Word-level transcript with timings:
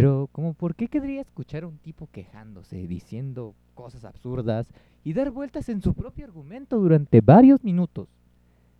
Pero, 0.00 0.30
como 0.32 0.54
por 0.54 0.76
qué 0.76 0.88
querría 0.88 1.20
escuchar 1.20 1.64
a 1.64 1.66
un 1.66 1.76
tipo 1.76 2.08
quejándose, 2.10 2.86
diciendo 2.86 3.54
cosas 3.74 4.06
absurdas 4.06 4.72
y 5.04 5.12
dar 5.12 5.30
vueltas 5.30 5.68
en 5.68 5.82
su 5.82 5.92
propio 5.92 6.24
argumento 6.24 6.78
durante 6.78 7.20
varios 7.20 7.62
minutos? 7.62 8.08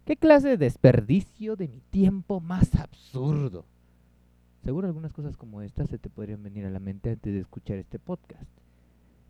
¿Qué 0.07 0.17
clase 0.17 0.49
de 0.49 0.57
desperdicio 0.57 1.57
de 1.57 1.69
mi 1.69 1.83
tiempo 1.91 2.41
más 2.41 2.75
absurdo? 2.75 3.67
Seguro 4.65 4.87
algunas 4.87 5.13
cosas 5.13 5.37
como 5.37 5.61
estas 5.61 5.91
se 5.91 5.99
te 5.99 6.09
podrían 6.09 6.43
venir 6.43 6.65
a 6.65 6.71
la 6.71 6.81
mente 6.81 7.11
antes 7.11 7.35
de 7.35 7.41
escuchar 7.41 7.77
este 7.77 7.99
podcast. 7.99 8.49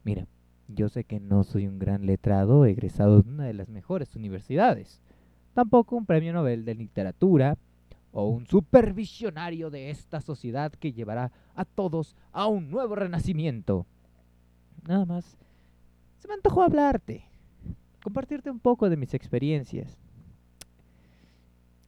Mira, 0.05 0.29
yo 0.69 0.89
sé 0.89 1.03
que 1.03 1.19
no 1.19 1.43
soy 1.43 1.67
un 1.67 1.81
gran 1.81 2.07
letrado 2.07 2.67
egresado 2.67 3.21
de 3.21 3.29
una 3.29 3.47
de 3.47 3.55
las 3.55 3.69
mejores 3.69 4.15
universidades, 4.15 5.01
tampoco 5.55 5.97
un 5.97 6.07
premio 6.07 6.33
Nobel 6.33 6.65
de 6.65 6.77
literatura 6.77 7.59
o 8.13 8.29
un 8.29 8.47
supervisionario 8.47 9.71
de 9.71 9.91
esta 9.91 10.21
sociedad 10.21 10.73
que 10.73 10.93
llevará 10.93 11.33
a 11.55 11.65
todos 11.65 12.17
a 12.33 12.47
un 12.47 12.71
nuevo 12.71 12.95
renacimiento. 12.97 13.87
Nada 14.87 15.05
más, 15.05 15.37
se 16.19 16.29
me 16.29 16.35
antojó 16.35 16.63
hablarte, 16.63 17.25
compartirte 18.03 18.51
un 18.51 18.61
poco 18.61 18.91
de 18.91 18.97
mis 18.97 19.15
experiencias. 19.15 19.97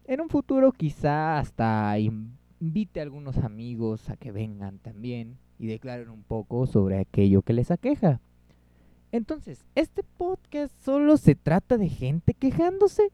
En 0.05 0.21
un 0.21 0.29
futuro 0.29 0.73
quizá 0.73 1.39
hasta 1.39 1.99
invite 1.99 3.01
a 3.01 3.03
algunos 3.03 3.39
amigos 3.39 4.09
a 4.11 4.17
que 4.17 4.31
vengan 4.31 4.79
también 4.79 5.39
y 5.59 5.67
declaren 5.67 6.11
un 6.11 6.23
poco 6.23 6.67
sobre 6.67 6.99
aquello 6.99 7.43
que 7.43 7.53
les 7.53 7.71
aqueja. 7.71 8.21
Entonces, 9.11 9.65
¿este 9.75 10.03
podcast 10.03 10.75
solo 10.83 11.17
se 11.17 11.35
trata 11.35 11.77
de 11.77 11.89
gente 11.89 12.35
quejándose? 12.35 13.11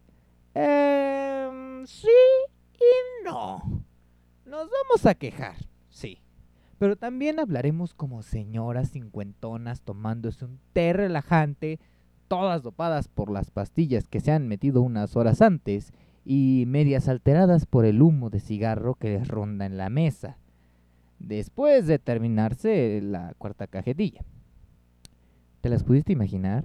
Eh, 0.55 1.83
sí 1.87 2.09
y 2.79 3.25
no. 3.25 3.85
Nos 4.45 4.69
vamos 4.71 5.07
a 5.07 5.15
quejar, 5.15 5.57
sí. 5.89 6.21
Pero 6.79 6.97
también 6.97 7.41
hablaremos 7.41 7.93
como 7.93 8.23
señoras 8.23 8.91
cincuentonas 8.93 9.83
tomándose 9.83 10.45
un 10.45 10.61
té 10.73 10.93
relajante, 10.93 11.81
todas 12.29 12.63
dopadas 12.63 13.09
por 13.09 13.31
las 13.31 13.51
pastillas 13.51 14.09
que 14.09 14.21
se 14.21 14.33
han 14.33 14.47
metido 14.47 14.83
unas 14.83 15.17
horas 15.17 15.43
antes 15.43 15.93
y 16.25 16.65
medias 16.67 17.09
alteradas 17.09 17.67
por 17.67 17.85
el 17.85 18.03
humo 18.03 18.31
de 18.31 18.41
cigarro 18.41 18.95
que 18.95 19.11
les 19.11 19.29
ronda 19.29 19.67
en 19.67 19.77
la 19.77 19.89
mesa, 19.89 20.37
después 21.19 21.87
de 21.87 21.99
terminarse 21.99 23.01
la 23.03 23.35
cuarta 23.39 23.67
cajetilla. 23.67 24.25
¿Te 25.61 25.69
las 25.69 25.83
pudiste 25.83 26.13
imaginar? 26.13 26.65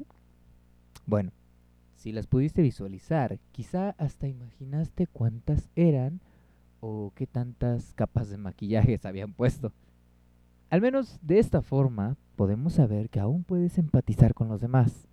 Bueno, 1.06 1.32
si 2.04 2.12
las 2.12 2.28
pudiste 2.28 2.62
visualizar, 2.62 3.40
quizá 3.54 3.92
hasta 3.92 4.28
imaginaste 4.28 5.08
cuántas 5.08 5.70
eran 5.78 6.20
o 6.82 7.14
qué 7.16 7.26
tantas 7.26 7.94
capas 7.94 8.30
de 8.30 8.36
maquillaje 8.36 8.98
se 8.98 9.08
habían 9.08 9.32
puesto. 9.32 9.72
Al 10.70 10.82
menos 10.82 11.18
de 11.22 11.40
esta 11.40 11.62
forma 11.62 12.18
podemos 12.36 12.74
saber 12.74 13.10
que 13.10 13.22
aún 13.22 13.46
puedes 13.46 13.78
empatizar 13.78 14.34
con 14.34 14.50
los 14.50 14.60
demás, 14.60 15.08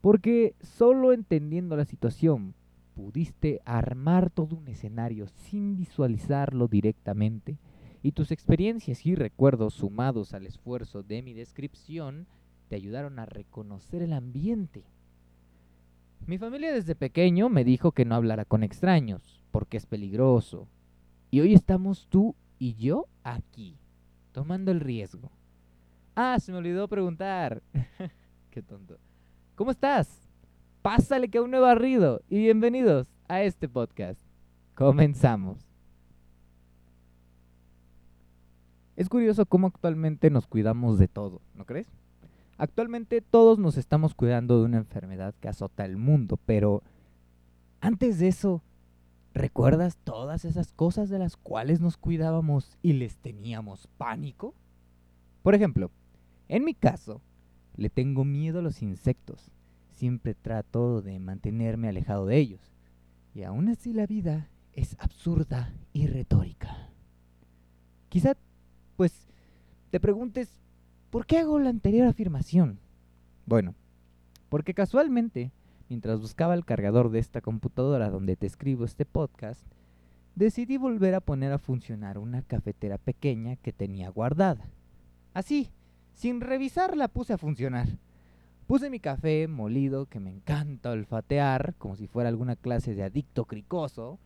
porque 0.00 0.56
solo 0.60 1.12
entendiendo 1.12 1.76
la 1.76 1.84
situación 1.84 2.54
pudiste 2.96 3.60
armar 3.64 4.28
todo 4.28 4.56
un 4.56 4.66
escenario 4.66 5.28
sin 5.28 5.76
visualizarlo 5.76 6.66
directamente 6.66 7.56
y 8.02 8.10
tus 8.10 8.32
experiencias 8.32 9.06
y 9.06 9.14
recuerdos 9.14 9.74
sumados 9.74 10.34
al 10.34 10.44
esfuerzo 10.44 11.04
de 11.04 11.22
mi 11.22 11.34
descripción 11.34 12.26
te 12.68 12.74
ayudaron 12.74 13.20
a 13.20 13.26
reconocer 13.26 14.02
el 14.02 14.12
ambiente. 14.12 14.82
Mi 16.24 16.38
familia 16.38 16.72
desde 16.72 16.94
pequeño 16.94 17.48
me 17.48 17.64
dijo 17.64 17.92
que 17.92 18.04
no 18.04 18.14
hablara 18.14 18.44
con 18.44 18.62
extraños, 18.62 19.42
porque 19.50 19.76
es 19.76 19.86
peligroso. 19.86 20.68
Y 21.30 21.40
hoy 21.40 21.54
estamos 21.54 22.06
tú 22.08 22.34
y 22.58 22.74
yo 22.74 23.06
aquí, 23.22 23.78
tomando 24.32 24.70
el 24.70 24.80
riesgo. 24.80 25.30
Ah, 26.14 26.38
se 26.40 26.50
me 26.50 26.58
olvidó 26.58 26.88
preguntar. 26.88 27.62
Qué 28.50 28.62
tonto. 28.62 28.98
¿Cómo 29.54 29.70
estás? 29.70 30.28
Pásale 30.82 31.28
que 31.28 31.38
aún 31.38 31.50
no 31.50 31.58
he 31.58 31.60
barrido 31.60 32.22
y 32.28 32.38
bienvenidos 32.38 33.06
a 33.28 33.42
este 33.42 33.68
podcast. 33.68 34.20
Comenzamos. 34.74 35.66
Es 38.96 39.08
curioso 39.08 39.44
cómo 39.46 39.66
actualmente 39.66 40.30
nos 40.30 40.46
cuidamos 40.46 40.98
de 40.98 41.06
todo, 41.06 41.42
¿no 41.54 41.66
crees? 41.66 41.86
Actualmente 42.58 43.20
todos 43.20 43.58
nos 43.58 43.76
estamos 43.76 44.14
cuidando 44.14 44.58
de 44.58 44.64
una 44.64 44.78
enfermedad 44.78 45.34
que 45.40 45.48
azota 45.48 45.84
el 45.84 45.96
mundo, 45.96 46.38
pero 46.46 46.82
antes 47.80 48.18
de 48.18 48.28
eso, 48.28 48.62
¿recuerdas 49.34 49.98
todas 50.04 50.44
esas 50.44 50.72
cosas 50.72 51.10
de 51.10 51.18
las 51.18 51.36
cuales 51.36 51.80
nos 51.80 51.96
cuidábamos 51.96 52.78
y 52.82 52.94
les 52.94 53.18
teníamos 53.18 53.88
pánico? 53.98 54.54
Por 55.42 55.54
ejemplo, 55.54 55.90
en 56.48 56.64
mi 56.64 56.74
caso, 56.74 57.20
le 57.76 57.90
tengo 57.90 58.24
miedo 58.24 58.60
a 58.60 58.62
los 58.62 58.82
insectos 58.82 59.50
siempre 59.96 60.34
trato 60.34 61.02
de 61.02 61.18
mantenerme 61.18 61.88
alejado 61.88 62.26
de 62.26 62.36
ellos. 62.36 62.60
Y 63.34 63.42
aún 63.42 63.68
así 63.68 63.92
la 63.92 64.06
vida 64.06 64.48
es 64.72 64.96
absurda 64.98 65.72
y 65.92 66.06
retórica. 66.06 66.90
Quizá, 68.08 68.36
pues, 68.96 69.26
te 69.90 69.98
preguntes, 69.98 70.60
¿por 71.10 71.26
qué 71.26 71.38
hago 71.38 71.58
la 71.58 71.70
anterior 71.70 72.06
afirmación? 72.06 72.78
Bueno, 73.46 73.74
porque 74.48 74.74
casualmente, 74.74 75.52
mientras 75.88 76.20
buscaba 76.20 76.54
el 76.54 76.64
cargador 76.64 77.10
de 77.10 77.18
esta 77.18 77.40
computadora 77.40 78.10
donde 78.10 78.36
te 78.36 78.46
escribo 78.46 78.84
este 78.84 79.04
podcast, 79.04 79.62
decidí 80.34 80.76
volver 80.76 81.14
a 81.14 81.20
poner 81.20 81.52
a 81.52 81.58
funcionar 81.58 82.18
una 82.18 82.42
cafetera 82.42 82.98
pequeña 82.98 83.56
que 83.56 83.72
tenía 83.72 84.10
guardada. 84.10 84.64
Así, 85.34 85.70
sin 86.14 86.40
revisarla 86.40 87.08
puse 87.08 87.32
a 87.32 87.38
funcionar. 87.38 87.88
Puse 88.66 88.90
mi 88.90 88.98
café 88.98 89.46
molido, 89.46 90.06
que 90.06 90.18
me 90.18 90.30
encanta 90.30 90.90
olfatear, 90.90 91.74
como 91.78 91.94
si 91.94 92.08
fuera 92.08 92.28
alguna 92.28 92.56
clase 92.56 92.94
de 92.94 93.04
adicto 93.04 93.44
cricoso, 93.44 94.18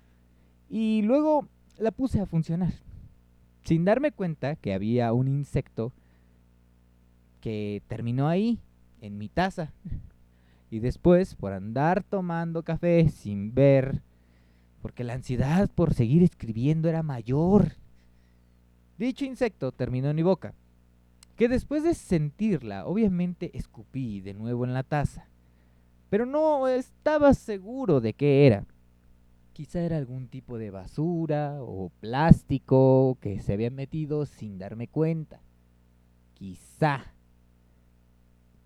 y 0.71 1.03
luego 1.03 1.47
la 1.79 1.91
puse 1.91 2.21
a 2.21 2.27
funcionar, 2.27 2.73
sin 3.65 3.85
darme 3.85 4.13
cuenta 4.13 4.57
que 4.57 4.73
había 4.73 5.13
un 5.13 5.29
insecto 5.29 5.93
que 7.41 7.83
terminó 7.89 8.29
ahí, 8.29 8.61
en 9.01 9.19
mi 9.19 9.29
taza. 9.29 9.73
Y 10.71 10.79
después, 10.79 11.35
por 11.35 11.53
andar 11.53 12.05
tomando 12.05 12.63
café 12.63 13.09
sin 13.09 13.55
ver, 13.55 14.03
porque 14.83 15.05
la 15.05 15.15
ansiedad 15.15 15.69
por 15.75 15.95
seguir 15.95 16.23
escribiendo 16.23 16.89
era 16.89 17.03
mayor, 17.03 17.73
dicho 18.99 19.25
insecto 19.25 19.73
terminó 19.73 20.11
en 20.11 20.17
mi 20.17 20.23
boca 20.23 20.55
que 21.41 21.49
después 21.49 21.83
de 21.83 21.95
sentirla, 21.95 22.85
obviamente 22.85 23.57
escupí 23.57 24.21
de 24.21 24.35
nuevo 24.35 24.67
en 24.67 24.75
la 24.75 24.83
taza. 24.83 25.27
Pero 26.11 26.27
no 26.27 26.69
estaba 26.69 27.33
seguro 27.33 28.03
de 28.03 28.13
qué 28.13 28.47
era. 28.47 28.67
Quizá 29.55 29.81
era 29.81 29.97
algún 29.97 30.29
tipo 30.29 30.59
de 30.59 30.71
basura 30.71 31.57
o 31.63 31.91
plástico 32.01 33.17
que 33.23 33.41
se 33.41 33.55
había 33.55 33.71
metido 33.71 34.27
sin 34.27 34.59
darme 34.59 34.87
cuenta. 34.87 35.41
Quizá. 36.35 37.15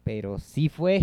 Pero 0.05 0.39
sí 0.39 0.69
fue. 0.69 1.03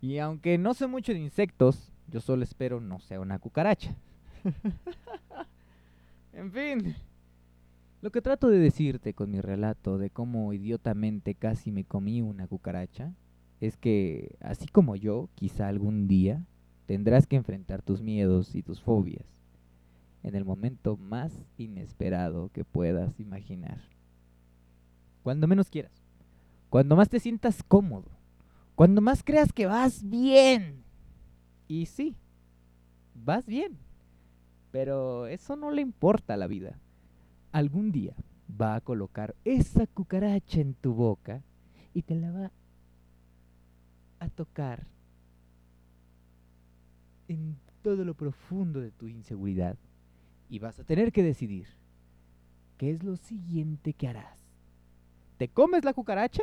Y 0.00 0.18
aunque 0.18 0.58
no 0.58 0.74
sé 0.74 0.86
mucho 0.86 1.12
de 1.12 1.18
insectos, 1.18 1.92
yo 2.08 2.20
solo 2.20 2.44
espero 2.44 2.80
no 2.80 3.00
sea 3.00 3.20
una 3.20 3.38
cucaracha. 3.38 3.96
en 6.32 6.52
fin, 6.52 6.94
lo 8.02 8.10
que 8.10 8.22
trato 8.22 8.48
de 8.48 8.58
decirte 8.58 9.14
con 9.14 9.30
mi 9.30 9.40
relato 9.40 9.98
de 9.98 10.10
cómo 10.10 10.52
idiotamente 10.52 11.34
casi 11.34 11.72
me 11.72 11.84
comí 11.84 12.22
una 12.22 12.46
cucaracha 12.46 13.12
es 13.60 13.76
que, 13.76 14.36
así 14.40 14.66
como 14.68 14.96
yo, 14.96 15.28
quizá 15.34 15.66
algún 15.66 16.06
día 16.06 16.44
tendrás 16.86 17.26
que 17.26 17.36
enfrentar 17.36 17.82
tus 17.82 18.02
miedos 18.02 18.54
y 18.54 18.62
tus 18.62 18.80
fobias 18.80 19.24
en 20.22 20.34
el 20.34 20.44
momento 20.44 20.96
más 20.96 21.32
inesperado 21.56 22.50
que 22.52 22.64
puedas 22.64 23.18
imaginar. 23.18 23.80
Cuando 25.22 25.46
menos 25.46 25.70
quieras, 25.70 26.05
cuando 26.70 26.96
más 26.96 27.08
te 27.08 27.20
sientas 27.20 27.62
cómodo, 27.62 28.10
cuando 28.74 29.00
más 29.00 29.22
creas 29.22 29.52
que 29.52 29.66
vas 29.66 30.08
bien. 30.08 30.84
Y 31.68 31.86
sí, 31.86 32.16
vas 33.14 33.46
bien, 33.46 33.78
pero 34.70 35.26
eso 35.26 35.56
no 35.56 35.70
le 35.70 35.82
importa 35.82 36.34
a 36.34 36.36
la 36.36 36.46
vida 36.46 36.78
algún 37.56 37.90
día 37.90 38.14
va 38.60 38.74
a 38.74 38.80
colocar 38.82 39.34
esa 39.44 39.86
cucaracha 39.86 40.60
en 40.60 40.74
tu 40.74 40.92
boca 40.92 41.42
y 41.94 42.02
te 42.02 42.14
la 42.14 42.30
va 42.30 42.52
a 44.18 44.28
tocar 44.28 44.86
en 47.28 47.56
todo 47.82 48.04
lo 48.04 48.12
profundo 48.12 48.80
de 48.80 48.90
tu 48.90 49.08
inseguridad 49.08 49.78
y 50.50 50.58
vas 50.58 50.78
a 50.78 50.84
tener 50.84 51.12
que 51.12 51.22
decidir 51.22 51.66
qué 52.76 52.90
es 52.90 53.02
lo 53.02 53.16
siguiente 53.16 53.94
que 53.94 54.08
harás. 54.08 54.38
¿Te 55.38 55.48
comes 55.48 55.84
la 55.84 55.94
cucaracha? 55.94 56.42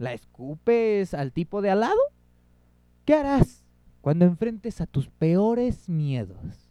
¿La 0.00 0.14
escupes 0.14 1.12
al 1.12 1.30
tipo 1.30 1.60
de 1.60 1.68
al 1.68 1.80
lado? 1.80 2.00
¿Qué 3.04 3.12
harás 3.12 3.66
cuando 4.00 4.24
enfrentes 4.24 4.80
a 4.80 4.86
tus 4.86 5.10
peores 5.10 5.90
miedos? 5.90 6.70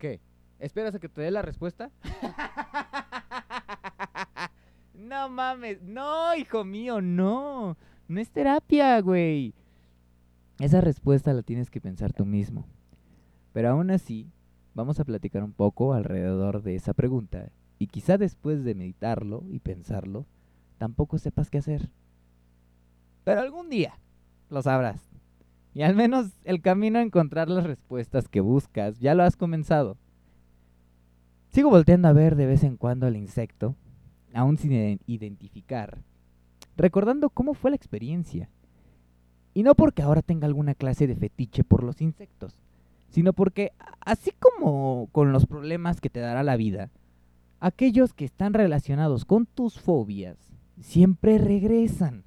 ¿Qué? 0.00 0.20
¿Esperas 0.58 0.96
a 0.96 0.98
que 0.98 1.08
te 1.08 1.20
dé 1.20 1.30
la 1.30 1.42
respuesta? 1.42 1.92
no 4.94 5.28
mames, 5.28 5.80
no, 5.82 6.34
hijo 6.34 6.64
mío, 6.64 7.00
no. 7.00 7.76
No 8.08 8.20
es 8.20 8.32
terapia, 8.32 9.00
güey. 9.00 9.54
Esa 10.58 10.80
respuesta 10.80 11.32
la 11.32 11.42
tienes 11.42 11.70
que 11.70 11.80
pensar 11.80 12.12
tú 12.12 12.26
mismo. 12.26 12.66
Pero 13.52 13.70
aún 13.70 13.92
así, 13.92 14.32
vamos 14.78 15.00
a 15.00 15.04
platicar 15.04 15.42
un 15.42 15.52
poco 15.52 15.92
alrededor 15.92 16.62
de 16.62 16.76
esa 16.76 16.94
pregunta 16.94 17.50
y 17.80 17.88
quizá 17.88 18.16
después 18.16 18.62
de 18.62 18.76
meditarlo 18.76 19.42
y 19.50 19.58
pensarlo, 19.58 20.24
tampoco 20.78 21.18
sepas 21.18 21.50
qué 21.50 21.58
hacer. 21.58 21.90
Pero 23.24 23.40
algún 23.40 23.70
día 23.70 23.98
lo 24.48 24.62
sabrás. 24.62 25.00
Y 25.74 25.82
al 25.82 25.96
menos 25.96 26.30
el 26.44 26.62
camino 26.62 27.00
a 27.00 27.02
encontrar 27.02 27.48
las 27.48 27.64
respuestas 27.64 28.28
que 28.28 28.40
buscas 28.40 29.00
ya 29.00 29.16
lo 29.16 29.24
has 29.24 29.36
comenzado. 29.36 29.96
Sigo 31.48 31.70
volteando 31.70 32.06
a 32.06 32.12
ver 32.12 32.36
de 32.36 32.46
vez 32.46 32.62
en 32.62 32.76
cuando 32.76 33.08
al 33.08 33.16
insecto, 33.16 33.74
aún 34.32 34.58
sin 34.58 35.00
identificar, 35.08 35.98
recordando 36.76 37.30
cómo 37.30 37.54
fue 37.54 37.72
la 37.72 37.76
experiencia. 37.76 38.48
Y 39.54 39.64
no 39.64 39.74
porque 39.74 40.02
ahora 40.02 40.22
tenga 40.22 40.46
alguna 40.46 40.76
clase 40.76 41.08
de 41.08 41.16
fetiche 41.16 41.64
por 41.64 41.82
los 41.82 42.00
insectos, 42.00 42.54
sino 43.08 43.32
porque, 43.32 43.72
así 44.00 44.32
como 44.38 45.08
con 45.12 45.32
los 45.32 45.46
problemas 45.46 46.00
que 46.00 46.10
te 46.10 46.20
dará 46.20 46.42
la 46.42 46.56
vida, 46.56 46.90
aquellos 47.60 48.12
que 48.12 48.24
están 48.24 48.54
relacionados 48.54 49.24
con 49.24 49.46
tus 49.46 49.80
fobias 49.80 50.36
siempre 50.80 51.38
regresan 51.38 52.24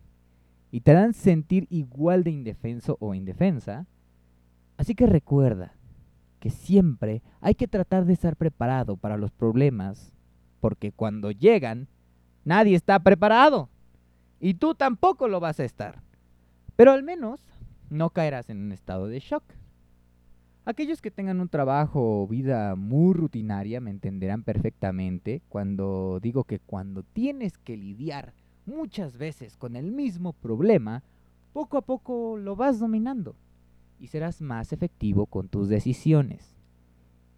y 0.72 0.82
te 0.82 0.92
harán 0.92 1.14
sentir 1.14 1.68
igual 1.70 2.24
de 2.24 2.32
indefenso 2.32 2.98
o 3.00 3.14
indefensa. 3.14 3.86
Así 4.78 4.96
que 4.96 5.06
recuerda 5.06 5.74
que 6.40 6.50
siempre 6.50 7.22
hay 7.40 7.56
que 7.56 7.68
tratar 7.68 8.06
de 8.06 8.14
estar 8.14 8.36
preparado 8.36 8.98
para 8.98 9.18
los 9.18 9.32
problemas, 9.32 10.12
porque 10.60 10.92
cuando 10.92 11.32
llegan, 11.32 11.88
nadie 12.46 12.76
está 12.76 13.00
preparado. 13.00 13.70
Y 14.40 14.56
tú 14.56 14.74
tampoco 14.74 15.28
lo 15.28 15.40
vas 15.40 15.60
a 15.60 15.66
estar. 15.66 16.02
Pero 16.76 16.94
al 16.94 17.04
menos 17.04 17.42
no 17.90 18.10
caerás 18.10 18.50
en 18.50 18.58
un 18.58 18.72
estado 18.72 19.08
de 19.08 19.20
shock. 19.20 19.44
Aquellos 20.64 21.02
que 21.02 21.10
tengan 21.10 21.42
un 21.42 21.50
trabajo 21.50 22.22
o 22.22 22.28
vida 22.28 22.76
muy 22.76 23.16
rutinaria 23.16 23.82
me 23.82 23.90
entenderán 23.90 24.44
perfectamente 24.44 25.42
cuando 25.50 26.20
digo 26.22 26.44
que 26.44 26.60
cuando 26.60 27.02
tienes 27.02 27.58
que 27.58 27.78
lidiar 27.78 28.34
muchas 28.68 29.18
veces 29.18 29.58
con 29.58 29.76
el 29.76 29.92
mismo 29.92 30.34
problema, 30.34 31.02
poco 31.52 31.78
a 31.78 31.82
poco 31.82 32.38
lo 32.38 32.56
vas 32.56 32.80
dominando 32.80 33.36
y 34.00 34.08
serás 34.08 34.40
más 34.40 34.72
efectivo 34.72 35.26
con 35.26 35.48
tus 35.48 35.68
decisiones. 35.68 36.56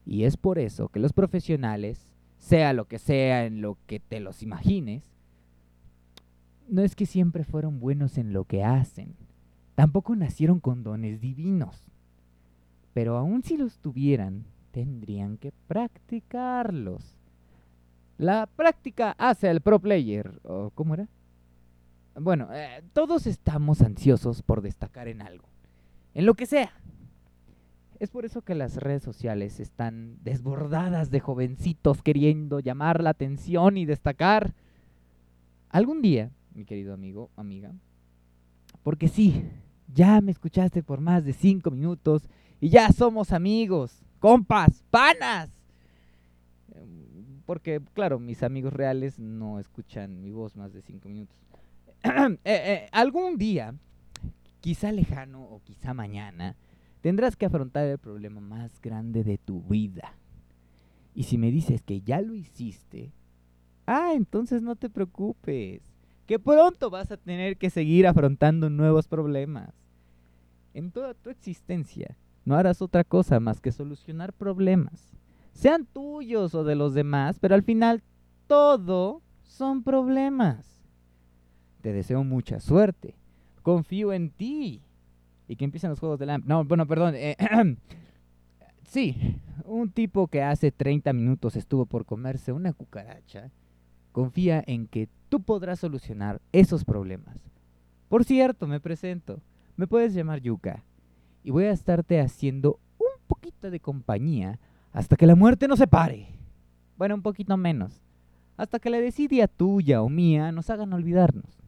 Y 0.06 0.26
es 0.26 0.36
por 0.36 0.60
eso 0.60 0.90
que 0.90 1.00
los 1.00 1.14
profesionales, 1.14 2.10
sea 2.40 2.74
lo 2.74 2.90
que 2.90 3.00
sea 3.00 3.46
en 3.46 3.62
lo 3.62 3.78
que 3.88 4.02
te 4.02 4.20
los 4.20 4.44
imagines, 4.44 5.14
no 6.68 6.82
es 6.82 6.94
que 6.94 7.06
siempre 7.06 7.46
fueron 7.46 7.80
buenos 7.80 8.18
en 8.18 8.34
lo 8.34 8.44
que 8.44 8.66
hacen, 8.66 9.16
tampoco 9.76 10.14
nacieron 10.14 10.60
con 10.60 10.84
dones 10.84 11.22
divinos 11.22 11.86
pero 12.94 13.18
aun 13.18 13.44
si 13.44 13.58
los 13.58 13.80
tuvieran, 13.80 14.46
tendrían 14.72 15.38
que 15.38 15.52
practicarlos. 15.68 17.18
La 18.18 18.48
práctica 18.48 19.16
hace 19.18 19.50
al 19.50 19.62
pro 19.62 19.80
player, 19.80 20.40
¿o 20.44 20.72
cómo 20.72 20.94
era? 20.94 21.08
Bueno, 22.16 22.50
eh, 22.54 22.84
todos 22.94 23.26
estamos 23.26 23.82
ansiosos 23.82 24.44
por 24.44 24.62
destacar 24.62 25.08
en 25.08 25.22
algo, 25.22 25.48
en 26.14 26.26
lo 26.26 26.36
que 26.36 26.46
sea. 26.46 26.72
Es 28.00 28.12
por 28.12 28.26
eso 28.26 28.42
que 28.42 28.54
las 28.54 28.78
redes 28.78 29.02
sociales 29.02 29.60
están 29.60 30.18
desbordadas 30.24 31.10
de 31.10 31.20
jovencitos 31.20 32.02
queriendo 32.02 32.60
llamar 32.60 33.02
la 33.02 33.12
atención 33.12 33.78
y 33.78 33.86
destacar. 33.86 34.54
Algún 35.70 36.02
día, 36.02 36.30
mi 36.54 36.66
querido 36.66 36.94
amigo, 36.94 37.32
amiga, 37.36 37.72
porque 38.84 39.08
sí, 39.08 39.44
ya 39.94 40.22
me 40.22 40.32
escuchaste 40.32 40.84
por 40.84 41.02
más 41.02 41.26
de 41.26 41.34
cinco 41.34 41.72
minutos 41.72 42.30
y 42.64 42.70
ya 42.70 42.94
somos 42.94 43.34
amigos, 43.34 44.06
compas, 44.20 44.86
panas. 44.90 45.50
Porque, 47.46 47.82
claro, 47.94 48.20
mis 48.20 48.42
amigos 48.42 48.72
reales 48.72 49.20
no 49.20 49.60
escuchan 49.60 50.22
mi 50.22 50.32
voz 50.32 50.56
más 50.56 50.72
de 50.72 50.82
cinco 50.82 51.10
minutos. 51.10 51.36
Eh, 52.06 52.38
eh, 52.46 52.90
algún 52.94 53.38
día, 53.38 53.76
quizá 54.62 54.94
lejano 54.94 55.44
o 55.44 55.62
quizá 55.66 55.94
mañana, 55.94 56.56
tendrás 57.02 57.36
que 57.36 57.46
afrontar 57.46 57.86
el 57.86 57.98
problema 57.98 58.40
más 58.40 58.80
grande 58.82 59.26
de 59.26 59.38
tu 59.38 59.62
vida. 59.64 60.14
Y 61.14 61.24
si 61.24 61.38
me 61.38 61.52
dices 61.52 61.82
que 61.82 62.00
ya 62.00 62.22
lo 62.22 62.34
hiciste, 62.34 63.12
ah, 63.86 64.14
entonces 64.16 64.62
no 64.62 64.78
te 64.78 64.90
preocupes, 64.90 65.82
que 66.28 66.40
pronto 66.40 66.90
vas 66.90 67.12
a 67.12 67.18
tener 67.18 67.58
que 67.58 67.70
seguir 67.70 68.08
afrontando 68.08 68.70
nuevos 68.70 69.10
problemas. 69.10 69.74
En 70.74 70.92
toda 70.92 71.14
tu 71.14 71.30
existencia, 71.30 72.16
no 72.46 72.56
harás 72.56 72.82
otra 72.82 73.04
cosa 73.04 73.40
más 73.40 73.62
que 73.62 73.72
solucionar 73.72 74.34
problemas, 74.34 75.14
sean 75.54 75.86
tuyos 75.86 76.56
o 76.56 76.64
de 76.64 76.76
los 76.76 76.94
demás, 76.94 77.38
pero 77.40 77.56
al 77.56 77.64
final 77.64 78.02
todo 78.48 79.22
son 79.44 79.84
problemas. 79.84 80.82
Te 81.82 81.94
deseo 81.94 82.24
mucha 82.24 82.60
suerte, 82.60 83.16
confío 83.62 84.14
en 84.14 84.30
ti 84.30 84.82
y 85.48 85.56
que 85.56 85.66
empiecen 85.66 85.90
los 85.90 86.00
juegos 86.00 86.20
de 86.20 86.26
la... 86.26 86.38
No, 86.40 86.64
bueno, 86.64 86.88
perdón. 86.88 87.14
Eh, 87.16 87.36
sí, 88.84 89.40
un 89.66 89.90
tipo 89.90 90.28
que 90.28 90.42
hace 90.42 90.72
30 90.72 91.14
minutos 91.14 91.56
estuvo 91.56 91.86
por 91.86 92.06
comerse 92.06 92.52
una 92.52 92.74
cucaracha, 92.74 93.52
confía 94.12 94.64
en 94.66 94.88
que 94.88 95.10
tú 95.30 95.42
podrás 95.42 95.80
solucionar 95.80 96.42
esos 96.52 96.86
problemas. 96.86 97.38
Por 98.10 98.24
cierto, 98.24 98.68
me 98.68 98.80
presento. 98.80 99.40
Me 99.76 99.88
puedes 99.88 100.14
llamar 100.14 100.40
Yuka 100.40 100.84
y 101.44 101.52
voy 101.52 101.66
a 101.66 101.72
estarte 101.72 102.20
haciendo 102.20 102.80
un 102.98 103.28
poquito 103.28 103.70
de 103.70 103.80
compañía 103.80 104.60
hasta 104.92 105.16
que 105.16 105.28
la 105.28 105.36
muerte 105.36 105.68
nos 105.68 105.80
separe. 105.80 106.28
Bueno, 106.98 107.16
un 107.16 107.22
poquito 107.22 107.58
menos. 107.58 108.02
Hasta 108.56 108.80
que 108.80 108.90
la 108.90 109.00
desidia 109.00 109.48
tuya 109.48 110.02
o 110.02 110.10
mía 110.10 110.52
nos 110.52 110.70
hagan 110.70 110.94
olvidarnos. 110.94 111.64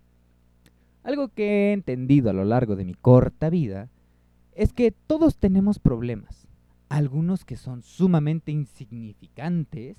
Algo 1.03 1.29
que 1.29 1.69
he 1.69 1.73
entendido 1.73 2.29
a 2.29 2.33
lo 2.33 2.45
largo 2.45 2.75
de 2.75 2.85
mi 2.85 2.93
corta 2.93 3.49
vida 3.49 3.89
es 4.53 4.73
que 4.73 4.91
todos 4.91 5.37
tenemos 5.37 5.79
problemas. 5.79 6.47
Algunos 6.89 7.43
que 7.43 7.57
son 7.57 7.83
sumamente 7.83 8.51
insignificantes, 8.51 9.97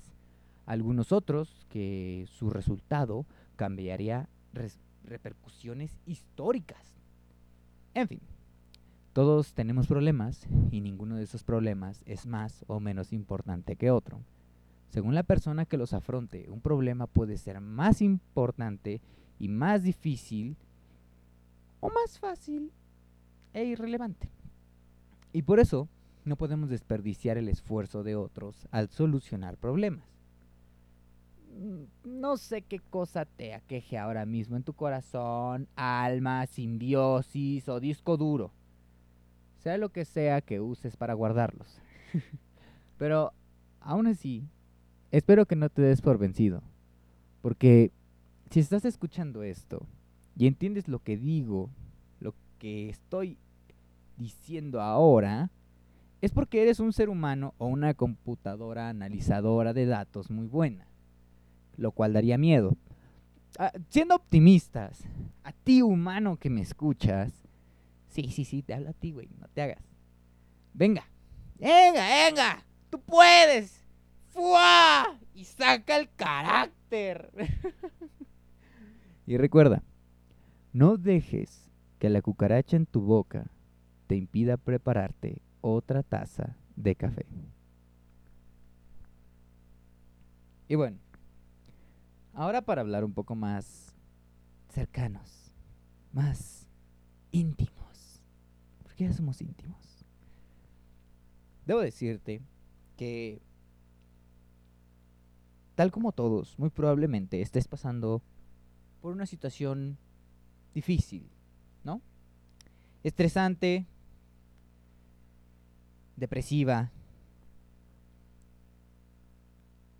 algunos 0.65 1.11
otros 1.11 1.65
que 1.69 2.25
su 2.27 2.49
resultado 2.49 3.25
cambiaría 3.55 4.29
repercusiones 5.03 5.99
históricas. 6.05 6.81
En 7.93 8.07
fin, 8.07 8.19
todos 9.17 9.53
tenemos 9.53 9.87
problemas 9.87 10.45
y 10.69 10.79
ninguno 10.79 11.15
de 11.15 11.23
esos 11.23 11.43
problemas 11.43 12.03
es 12.05 12.27
más 12.27 12.63
o 12.67 12.79
menos 12.79 13.11
importante 13.13 13.75
que 13.75 13.89
otro. 13.89 14.19
Según 14.89 15.15
la 15.15 15.23
persona 15.23 15.65
que 15.65 15.75
los 15.77 15.93
afronte, 15.93 16.47
un 16.51 16.61
problema 16.61 17.07
puede 17.07 17.37
ser 17.37 17.59
más 17.59 18.03
importante 18.03 19.01
y 19.39 19.47
más 19.47 19.81
difícil 19.81 20.55
o 21.79 21.89
más 21.89 22.19
fácil 22.19 22.71
e 23.55 23.65
irrelevante. 23.65 24.29
Y 25.33 25.41
por 25.41 25.59
eso 25.59 25.87
no 26.23 26.35
podemos 26.35 26.69
desperdiciar 26.69 27.39
el 27.39 27.49
esfuerzo 27.49 28.03
de 28.03 28.15
otros 28.15 28.67
al 28.69 28.87
solucionar 28.87 29.57
problemas. 29.57 30.05
Mm, 31.59 32.19
no 32.19 32.37
sé 32.37 32.61
qué 32.61 32.81
cosa 32.91 33.25
te 33.25 33.55
aqueje 33.55 33.97
ahora 33.97 34.27
mismo 34.27 34.57
en 34.57 34.61
tu 34.61 34.73
corazón, 34.73 35.67
alma, 35.75 36.45
simbiosis 36.45 37.67
o 37.67 37.79
disco 37.79 38.15
duro 38.15 38.51
sea 39.67 39.77
lo 39.77 39.89
que 39.89 40.05
sea 40.05 40.39
que 40.39 40.61
uses 40.61 40.95
para 40.95 41.13
guardarlos. 41.13 41.81
Pero 42.97 43.33
aún 43.81 44.07
así, 44.07 44.47
espero 45.11 45.45
que 45.45 45.57
no 45.57 45.67
te 45.67 45.81
des 45.81 46.01
por 46.01 46.17
vencido. 46.17 46.63
Porque 47.41 47.91
si 48.49 48.61
estás 48.61 48.85
escuchando 48.85 49.43
esto 49.43 49.85
y 50.37 50.47
entiendes 50.47 50.87
lo 50.87 50.99
que 50.99 51.17
digo, 51.17 51.69
lo 52.21 52.33
que 52.59 52.87
estoy 52.87 53.37
diciendo 54.15 54.79
ahora, 54.79 55.51
es 56.21 56.31
porque 56.31 56.61
eres 56.61 56.79
un 56.79 56.93
ser 56.93 57.09
humano 57.09 57.53
o 57.57 57.67
una 57.67 57.93
computadora 57.93 58.87
analizadora 58.87 59.73
de 59.73 59.85
datos 59.85 60.31
muy 60.31 60.47
buena, 60.47 60.87
lo 61.75 61.91
cual 61.91 62.13
daría 62.13 62.37
miedo. 62.37 62.77
Ah, 63.59 63.73
siendo 63.89 64.15
optimistas, 64.15 65.03
a 65.43 65.51
ti 65.51 65.81
humano 65.81 66.37
que 66.37 66.49
me 66.49 66.61
escuchas, 66.61 67.46
Sí, 68.17 68.31
sí, 68.31 68.45
sí, 68.45 68.63
te 68.63 68.73
habla 68.73 68.89
a 68.89 68.93
ti, 68.93 69.11
güey, 69.11 69.29
no 69.39 69.47
te 69.49 69.61
hagas. 69.61 69.77
Venga, 70.73 71.07
venga, 71.59 72.01
venga, 72.25 72.65
tú 72.89 72.99
puedes. 72.99 73.85
¡Fua! 74.29 75.19
Y 75.35 75.45
saca 75.45 75.97
el 75.97 76.09
carácter. 76.15 77.29
y 79.27 79.37
recuerda, 79.37 79.83
no 80.73 80.97
dejes 80.97 81.69
que 81.99 82.09
la 82.09 82.23
cucaracha 82.23 82.75
en 82.75 82.87
tu 82.87 83.01
boca 83.01 83.51
te 84.07 84.15
impida 84.15 84.57
prepararte 84.57 85.43
otra 85.61 86.01
taza 86.01 86.57
de 86.75 86.95
café. 86.95 87.27
Y 90.67 90.73
bueno, 90.73 90.97
ahora 92.33 92.63
para 92.63 92.81
hablar 92.81 93.05
un 93.05 93.13
poco 93.13 93.35
más 93.35 93.95
cercanos, 94.69 95.53
más 96.11 96.65
íntimos, 97.29 97.76
porque 98.97 99.11
ya 99.11 99.13
somos 99.15 99.39
íntimos. 99.41 99.77
Debo 101.67 101.81
decirte 101.81 102.41
que, 102.97 103.39
tal 105.75 105.91
como 105.91 106.13
todos, 106.13 106.57
muy 106.57 106.71
probablemente 106.71 107.41
estés 107.41 107.67
pasando 107.67 108.23
por 108.99 109.13
una 109.13 109.27
situación 109.27 109.99
difícil, 110.73 111.29
¿no? 111.83 112.01
Estresante, 113.03 113.85
depresiva, 116.15 116.91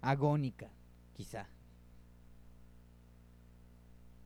agónica, 0.02 0.72
quizá. 1.14 1.48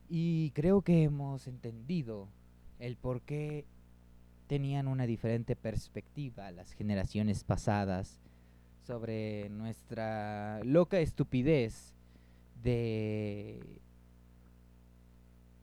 Y 0.08 0.50
creo 0.52 0.80
que 0.80 1.02
hemos 1.02 1.46
entendido 1.46 2.28
el 2.78 2.96
por 2.96 3.20
qué 3.20 3.66
tenían 4.52 4.86
una 4.86 5.06
diferente 5.06 5.56
perspectiva 5.56 6.50
las 6.50 6.72
generaciones 6.72 7.42
pasadas 7.42 8.20
sobre 8.86 9.48
nuestra 9.48 10.62
loca 10.62 10.98
estupidez 10.98 11.94
de 12.62 13.80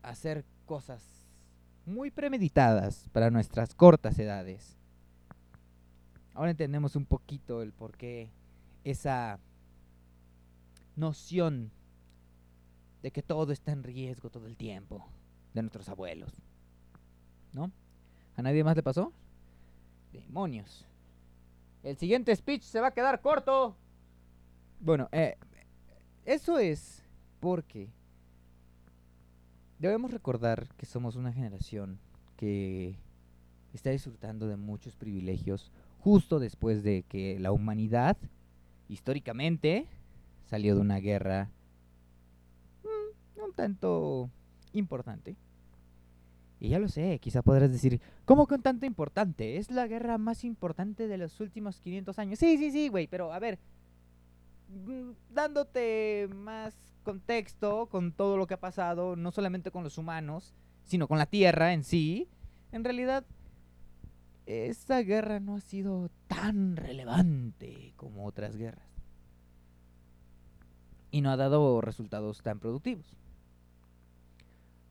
hacer 0.01 0.43
cosas 0.65 1.03
muy 1.85 2.09
premeditadas 2.09 3.07
para 3.13 3.29
nuestras 3.29 3.75
cortas 3.75 4.17
edades. 4.17 4.75
Ahora 6.33 6.49
entendemos 6.49 6.95
un 6.95 7.05
poquito 7.05 7.61
el 7.61 7.73
por 7.73 7.95
qué 7.95 8.31
esa 8.83 9.37
noción 10.95 11.69
de 13.03 13.11
que 13.11 13.21
todo 13.21 13.51
está 13.51 13.71
en 13.71 13.83
riesgo 13.83 14.31
todo 14.31 14.47
el 14.47 14.57
tiempo 14.57 15.05
de 15.53 15.61
nuestros 15.61 15.89
abuelos. 15.89 16.33
¿No? 17.53 17.71
¿A 18.39 18.41
nadie 18.41 18.63
más 18.63 18.77
le 18.77 18.83
pasó? 18.83 19.11
Demonios. 20.13 20.85
El 21.83 21.97
siguiente 21.97 22.33
speech 22.33 22.61
se 22.61 22.79
va 22.79 22.87
a 22.87 22.93
quedar 22.93 23.19
corto. 23.19 23.75
Bueno, 24.79 25.09
eh, 25.11 25.35
eso 26.23 26.57
es 26.57 27.03
porque 27.41 27.89
debemos 29.77 30.11
recordar 30.11 30.69
que 30.77 30.85
somos 30.85 31.17
una 31.17 31.33
generación 31.33 31.99
que 32.37 32.95
está 33.73 33.89
disfrutando 33.89 34.47
de 34.47 34.55
muchos 34.55 34.95
privilegios 34.95 35.69
justo 35.99 36.39
después 36.39 36.81
de 36.81 37.03
que 37.03 37.37
la 37.39 37.51
humanidad, 37.51 38.15
históricamente, 38.87 39.85
salió 40.45 40.75
de 40.75 40.81
una 40.81 40.99
guerra 40.99 41.49
mm, 42.85 43.43
un 43.43 43.53
tanto 43.53 44.29
importante. 44.71 45.35
Y 46.59 46.69
ya 46.69 46.79
lo 46.79 46.89
sé, 46.89 47.19
quizá 47.19 47.41
podrás 47.41 47.71
decir, 47.71 48.01
¿cómo 48.25 48.47
un 48.49 48.61
tanto 48.61 48.85
importante? 48.85 49.57
Es 49.57 49.71
la 49.71 49.87
guerra 49.87 50.17
más 50.17 50.43
importante 50.43 51.07
de 51.07 51.17
los 51.17 51.39
últimos 51.39 51.79
500 51.79 52.19
años. 52.19 52.39
Sí, 52.39 52.57
sí, 52.57 52.71
sí, 52.71 52.89
güey, 52.89 53.07
pero 53.07 53.31
a 53.31 53.39
ver, 53.39 53.59
mm, 54.69 55.11
dándote 55.33 56.27
más 56.35 56.75
contexto 57.03 57.87
con 57.87 58.11
todo 58.11 58.37
lo 58.37 58.45
que 58.45 58.55
ha 58.55 58.59
pasado, 58.59 59.15
no 59.15 59.31
solamente 59.31 59.71
con 59.71 59.83
los 59.83 59.97
humanos, 59.97 60.53
sino 60.83 61.07
con 61.07 61.17
la 61.17 61.27
Tierra 61.27 61.73
en 61.73 61.83
sí, 61.83 62.27
en 62.71 62.83
realidad 62.83 63.25
esta 64.45 64.99
guerra 65.01 65.39
no 65.39 65.55
ha 65.55 65.61
sido 65.61 66.09
tan 66.27 66.75
relevante 66.75 67.93
como 67.95 68.25
otras 68.25 68.57
guerras 68.57 68.89
y 71.11 71.21
no 71.21 71.31
ha 71.31 71.37
dado 71.37 71.81
resultados 71.81 72.41
tan 72.41 72.59
productivos. 72.59 73.05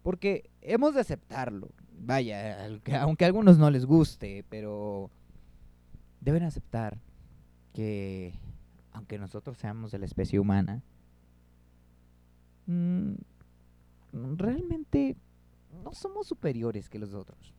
Porque 0.09 0.49
hemos 0.62 0.95
de 0.95 1.03
aceptarlo. 1.03 1.69
Vaya, 2.00 2.67
aunque 3.03 3.25
a 3.25 3.27
algunos 3.27 3.59
no 3.59 3.71
les 3.71 3.85
guste, 3.85 4.43
pero 4.49 5.11
deben 6.23 6.45
aceptar 6.45 6.99
que 7.75 8.33
aunque 8.93 9.19
nosotros 9.19 9.59
seamos 9.59 9.91
de 9.91 9.99
la 9.99 10.07
especie 10.07 10.41
humana, 10.41 10.83
mm, 12.65 13.17
realmente 14.38 15.15
no 15.85 15.93
somos 15.93 16.27
superiores 16.27 16.88
que 16.88 16.99
los 16.99 17.12
otros. 17.12 17.53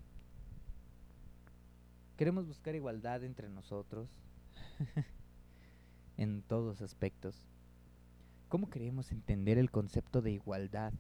Queremos 2.18 2.48
buscar 2.48 2.74
igualdad 2.74 3.24
entre 3.25 3.48
nosotros 3.48 4.10
en 6.18 6.41
todos 6.41 6.82
aspectos. 6.82 7.48
¿Cómo 8.48 8.72
queremos 8.72 9.12
entender 9.12 9.60
el 9.60 9.70
concepto 9.70 10.24
de 10.24 10.32
igualdad 10.32 10.94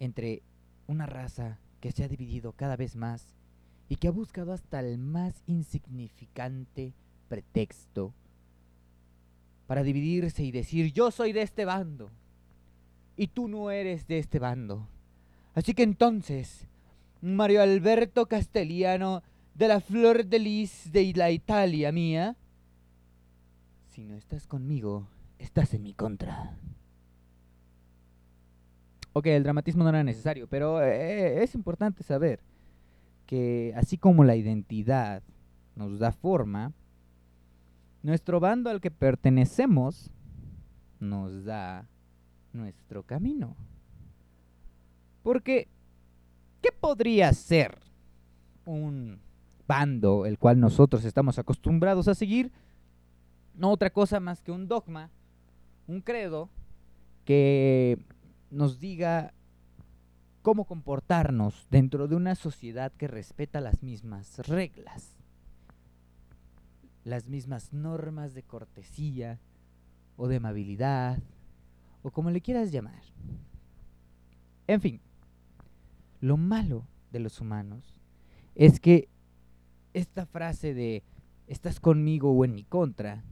entre 0.00 0.42
una 0.86 1.06
raza 1.06 1.58
que 1.80 1.92
se 1.92 2.04
ha 2.04 2.08
dividido 2.08 2.52
cada 2.52 2.76
vez 2.76 2.96
más 2.96 3.34
y 3.88 3.96
que 3.96 4.08
ha 4.08 4.12
buscado 4.12 4.52
hasta 4.52 4.80
el 4.80 4.98
más 4.98 5.42
insignificante 5.46 6.94
pretexto 7.28 8.14
para 9.66 9.82
dividirse 9.82 10.42
y 10.44 10.50
decir 10.50 10.92
yo 10.92 11.10
soy 11.10 11.32
de 11.32 11.42
este 11.42 11.64
bando 11.64 12.10
y 13.16 13.26
tú 13.28 13.48
no 13.48 13.70
eres 13.70 14.06
de 14.06 14.18
este 14.18 14.38
bando? 14.38 14.88
Así 15.54 15.74
que 15.74 15.82
entonces, 15.82 16.68
Mario 17.20 17.62
Alberto 17.62 18.26
Castellano 18.26 19.22
de 19.54 19.68
la 19.68 19.80
Flor 19.80 20.24
de 20.24 20.38
Lis 20.38 20.92
de 20.92 21.12
la 21.16 21.30
Italia 21.32 21.90
mía, 21.90 22.36
si 23.88 24.04
no 24.04 24.14
estás 24.14 24.46
conmigo, 24.46 25.08
estás 25.38 25.74
en 25.74 25.82
mi 25.82 25.94
contra. 25.94 26.56
Ok, 29.18 29.26
el 29.26 29.42
dramatismo 29.42 29.82
no 29.82 29.90
era 29.90 30.04
necesario, 30.04 30.46
pero 30.46 30.80
eh, 30.80 31.42
es 31.42 31.56
importante 31.56 32.04
saber 32.04 32.38
que 33.26 33.72
así 33.74 33.98
como 33.98 34.22
la 34.22 34.36
identidad 34.36 35.24
nos 35.74 35.98
da 35.98 36.12
forma, 36.12 36.72
nuestro 38.04 38.38
bando 38.38 38.70
al 38.70 38.80
que 38.80 38.92
pertenecemos 38.92 40.12
nos 41.00 41.44
da 41.44 41.88
nuestro 42.52 43.02
camino. 43.02 43.56
Porque, 45.24 45.66
¿qué 46.62 46.70
podría 46.70 47.32
ser 47.32 47.76
un 48.64 49.18
bando 49.66 50.26
el 50.26 50.38
cual 50.38 50.60
nosotros 50.60 51.04
estamos 51.04 51.40
acostumbrados 51.40 52.06
a 52.06 52.14
seguir? 52.14 52.52
No 53.54 53.72
otra 53.72 53.90
cosa 53.90 54.20
más 54.20 54.42
que 54.42 54.52
un 54.52 54.68
dogma 54.68 55.10
un 55.88 56.02
credo 56.02 56.50
que 57.24 57.98
nos 58.50 58.80
diga 58.80 59.32
cómo 60.42 60.64
comportarnos 60.64 61.66
dentro 61.70 62.08
de 62.08 62.16
una 62.16 62.34
sociedad 62.34 62.92
que 62.92 63.08
respeta 63.08 63.60
las 63.60 63.82
mismas 63.82 64.38
reglas, 64.46 65.16
las 67.04 67.28
mismas 67.28 67.72
normas 67.72 68.34
de 68.34 68.42
cortesía 68.42 69.40
o 70.16 70.28
de 70.28 70.36
amabilidad, 70.36 71.18
o 72.02 72.10
como 72.10 72.30
le 72.30 72.40
quieras 72.40 72.72
llamar. 72.72 73.02
En 74.66 74.80
fin, 74.80 75.00
lo 76.20 76.36
malo 76.36 76.86
de 77.12 77.20
los 77.20 77.40
humanos 77.40 78.00
es 78.54 78.80
que 78.80 79.08
esta 79.94 80.26
frase 80.26 80.74
de 80.74 81.02
estás 81.46 81.80
conmigo 81.80 82.32
o 82.32 82.44
en 82.44 82.54
mi 82.54 82.64
contra 82.64 83.24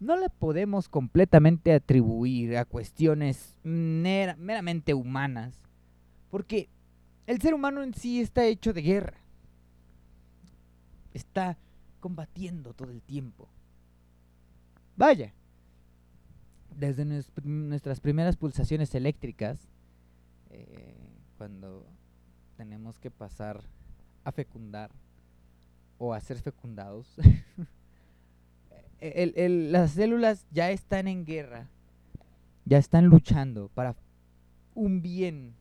no 0.00 0.16
le 0.16 0.28
podemos 0.30 0.88
completamente 0.88 1.72
atribuir 1.72 2.56
a 2.56 2.64
cuestiones 2.64 3.56
meramente 3.64 4.94
humanas, 4.94 5.54
porque 6.30 6.68
el 7.26 7.40
ser 7.40 7.54
humano 7.54 7.82
en 7.82 7.94
sí 7.94 8.20
está 8.20 8.44
hecho 8.44 8.72
de 8.72 8.82
guerra, 8.82 9.18
está 11.12 11.58
combatiendo 12.00 12.74
todo 12.74 12.90
el 12.90 13.02
tiempo. 13.02 13.48
Vaya, 14.96 15.32
desde 16.76 17.04
nuestras 17.04 18.00
primeras 18.00 18.36
pulsaciones 18.36 18.94
eléctricas, 18.94 19.68
eh, 20.50 20.96
cuando 21.36 21.86
tenemos 22.56 22.98
que 22.98 23.10
pasar 23.10 23.62
a 24.24 24.32
fecundar 24.32 24.90
o 25.98 26.14
a 26.14 26.20
ser 26.20 26.40
fecundados, 26.40 27.16
las 29.00 29.92
células 29.92 30.46
ya 30.50 30.70
están 30.70 31.08
en 31.08 31.24
guerra, 31.24 31.68
ya 32.64 32.78
están 32.78 33.06
luchando 33.06 33.68
para 33.74 33.96
un 34.74 35.02
bien 35.02 35.54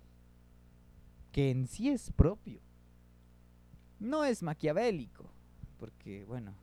que 1.32 1.51
en 1.51 1.67
sí 1.67 1.89
es 1.89 2.12
propio. 2.12 2.60
No 4.00 4.24
es 4.24 4.44
maquiavélico, 4.44 5.29
porque 5.79 6.25
bueno, 6.25 6.53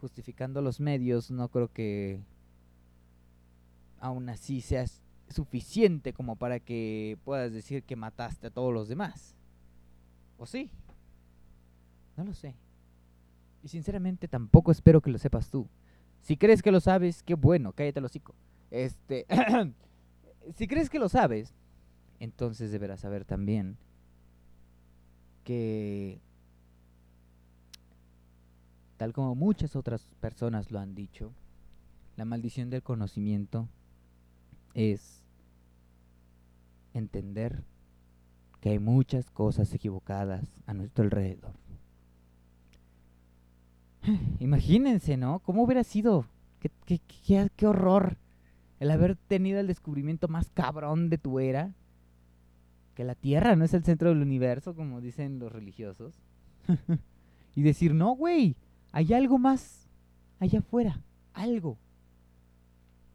justificando 0.00 0.62
los 0.62 0.80
medios, 0.80 1.30
no 1.30 1.48
creo 1.48 1.72
que 1.72 2.20
aún 4.00 4.28
así 4.28 4.60
sea 4.60 4.84
suficiente 5.28 6.12
como 6.12 6.36
para 6.36 6.60
que 6.60 7.18
puedas 7.24 7.52
decir 7.52 7.82
que 7.84 7.96
mataste 7.96 8.48
a 8.48 8.50
todos 8.50 8.72
los 8.72 8.88
demás. 8.88 9.34
¿O 10.38 10.46
sí? 10.46 10.70
No 12.16 12.24
lo 12.24 12.34
sé. 12.34 12.54
Y 13.62 13.68
sinceramente 13.68 14.28
tampoco 14.28 14.72
espero 14.72 15.00
que 15.00 15.10
lo 15.10 15.18
sepas 15.18 15.50
tú. 15.50 15.68
Si 16.22 16.36
crees 16.36 16.62
que 16.62 16.72
lo 16.72 16.80
sabes, 16.80 17.22
qué 17.22 17.34
bueno, 17.34 17.72
cállate 17.72 17.98
el 17.98 18.04
hocico. 18.04 18.34
Este, 18.70 19.26
si 20.56 20.66
crees 20.68 20.88
que 20.88 20.98
lo 20.98 21.08
sabes, 21.08 21.52
entonces 22.20 22.70
deberás 22.70 23.00
saber 23.00 23.24
también 23.24 23.76
que, 25.44 26.20
tal 28.96 29.12
como 29.12 29.34
muchas 29.34 29.74
otras 29.74 30.14
personas 30.20 30.70
lo 30.70 30.78
han 30.78 30.94
dicho, 30.94 31.32
la 32.16 32.24
maldición 32.24 32.70
del 32.70 32.82
conocimiento 32.82 33.68
es 34.74 35.22
entender 36.94 37.64
que 38.60 38.70
hay 38.70 38.78
muchas 38.78 39.28
cosas 39.30 39.74
equivocadas 39.74 40.44
a 40.66 40.74
nuestro 40.74 41.02
alrededor. 41.02 41.61
Imagínense, 44.40 45.16
¿no? 45.16 45.40
¿Cómo 45.40 45.62
hubiera 45.62 45.84
sido? 45.84 46.26
¿Qué, 46.86 47.66
horror 47.66 48.16
el 48.78 48.90
haber 48.90 49.16
tenido 49.16 49.60
el 49.60 49.66
descubrimiento 49.66 50.28
más 50.28 50.50
cabrón 50.50 51.08
de 51.08 51.18
tu 51.18 51.38
era, 51.38 51.72
que 52.94 53.04
la 53.04 53.14
Tierra 53.14 53.56
no 53.56 53.64
es 53.64 53.74
el 53.74 53.84
centro 53.84 54.08
del 54.10 54.22
universo, 54.22 54.74
como 54.74 55.00
dicen 55.00 55.38
los 55.38 55.52
religiosos, 55.52 56.14
y 57.56 57.62
decir, 57.62 57.94
no, 57.94 58.12
güey, 58.12 58.56
hay 58.90 59.12
algo 59.12 59.38
más 59.38 59.88
allá 60.40 60.58
afuera, 60.58 61.00
algo. 61.32 61.78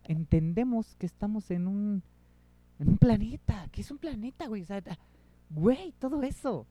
Entendemos 0.03 0.95
que 0.95 1.05
estamos 1.05 1.51
en 1.51 1.67
un, 1.67 2.03
en 2.79 2.89
un 2.89 2.97
planeta, 2.97 3.67
que 3.71 3.81
es 3.81 3.91
un 3.91 3.97
planeta, 3.97 4.47
güey, 4.47 4.63
o 4.63 4.65
sea, 4.65 4.81
güey, 5.49 5.93
todo 5.99 6.23
eso. 6.23 6.65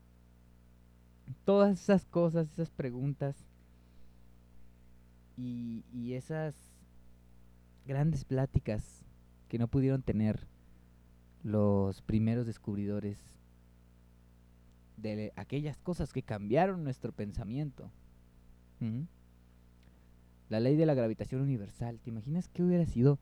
Todas 1.45 1.83
esas 1.83 2.07
cosas, 2.07 2.49
esas 2.53 2.71
preguntas 2.71 3.47
y, 5.37 6.15
esas 6.15 6.55
grandes 7.87 8.25
pláticas 8.25 9.05
que 9.49 9.59
no 9.59 9.69
pudieron 9.69 10.03
tener 10.03 10.47
los 11.43 12.03
primeros 12.03 12.47
descubridores 12.47 13.19
de 14.97 15.33
aquellas 15.37 15.77
cosas 15.79 16.13
que 16.13 16.23
cambiaron 16.23 16.83
nuestro 16.83 17.13
pensamiento. 17.13 17.91
La 20.49 20.61
ley 20.61 20.77
de 20.77 20.87
la 20.87 20.95
gravitación 20.95 21.43
universal. 21.43 22.01
¿Te 22.01 22.11
imaginas 22.11 22.49
qué 22.49 22.63
hubiera 22.63 22.87
sido 22.87 23.19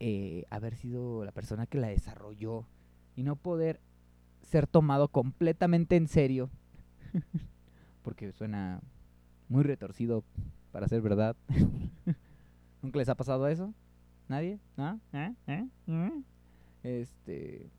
eh, 0.00 0.44
haber 0.50 0.74
sido 0.74 1.24
la 1.24 1.32
persona 1.32 1.66
que 1.66 1.78
la 1.78 1.88
desarrolló 1.88 2.66
y 3.14 3.22
no 3.22 3.36
poder 3.36 3.80
ser 4.42 4.66
tomado 4.66 5.08
completamente 5.08 5.96
en 5.96 6.08
serio? 6.08 6.50
Porque 8.02 8.32
suena 8.32 8.80
muy 9.48 9.62
retorcido 9.62 10.24
para 10.76 10.88
ser 10.88 11.00
verdad. 11.00 11.34
¿Nunca 12.82 12.98
les 12.98 13.08
ha 13.08 13.14
pasado 13.14 13.48
eso? 13.48 13.72
¿Nadie? 14.28 14.60
¿No? 14.76 15.00
¿Eh? 15.14 15.34
¿Eh? 15.46 15.68
¿Eh? 15.86 16.22
Este, 16.82 17.70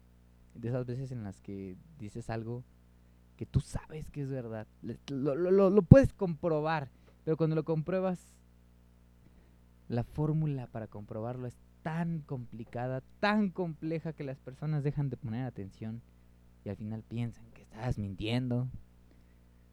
de 0.56 0.68
esas 0.68 0.88
veces 0.88 1.12
en 1.12 1.24
las 1.24 1.39
que 1.39 1.77
dices 2.00 2.32
algo 2.32 2.63
que 3.36 3.46
tú 3.46 3.60
sabes 3.60 4.10
que 4.10 4.24
es 4.24 4.30
verdad. 4.32 4.66
Lo, 5.12 5.36
lo, 5.36 5.70
lo 5.70 5.82
puedes 5.84 6.12
comprobar, 6.12 6.89
pero 7.24 7.38
cuando 7.38 7.56
lo 7.56 7.66
compruebas, 7.66 8.34
la 9.89 10.04
fórmula 10.04 10.66
para 10.66 10.88
comprobarlo 10.88 11.46
es 11.46 11.56
tan 11.84 12.22
complicada, 12.22 13.04
tan 13.20 13.51
compleja 13.51 14.13
que 14.13 14.24
las 14.24 14.39
personas 14.39 14.84
dejan 14.84 15.12
de 15.12 15.18
poner 15.18 15.46
atención 15.46 16.01
y 16.66 16.70
al 16.70 16.77
final 16.77 17.04
piensan 17.04 17.46
que 17.54 17.62
estás 17.62 18.00
mintiendo. 18.00 18.68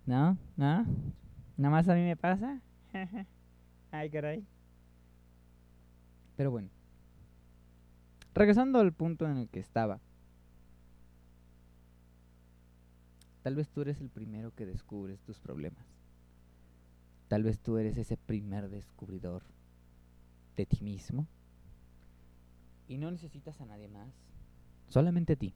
¿No? 0.05 0.37
¿No? 0.59 0.85
¿Nada 1.57 1.71
más 1.71 1.89
a 1.89 1.95
mí 1.95 2.03
me 2.03 2.17
pasa? 2.19 2.61
Ay, 3.91 4.11
caray. 4.11 4.45
Pero 6.37 6.51
bueno. 6.51 6.69
Regresando 8.35 8.81
al 8.81 8.93
punto 8.93 9.27
en 9.27 9.37
el 9.37 9.49
que 9.49 9.61
estaba. 9.61 10.01
Tal 13.43 13.55
vez 13.55 13.69
tú 13.69 13.83
eres 13.83 14.01
el 14.01 14.11
primero 14.11 14.55
que 14.55 14.67
descubres 14.67 15.21
tus 15.21 15.39
problemas. 15.39 15.85
Tal 17.29 17.43
vez 17.43 17.61
tú 17.61 17.79
eres 17.79 17.97
ese 17.97 18.17
primer 18.17 18.69
descubridor 18.69 19.43
de 20.57 20.67
ti 20.67 20.83
mismo. 20.83 21.27
Y 22.89 22.99
no 22.99 23.11
necesitas 23.11 23.61
a 23.61 23.67
nadie 23.67 23.89
más. 23.89 24.09
Solamente 24.89 25.35
a 25.35 25.37
ti. 25.37 25.55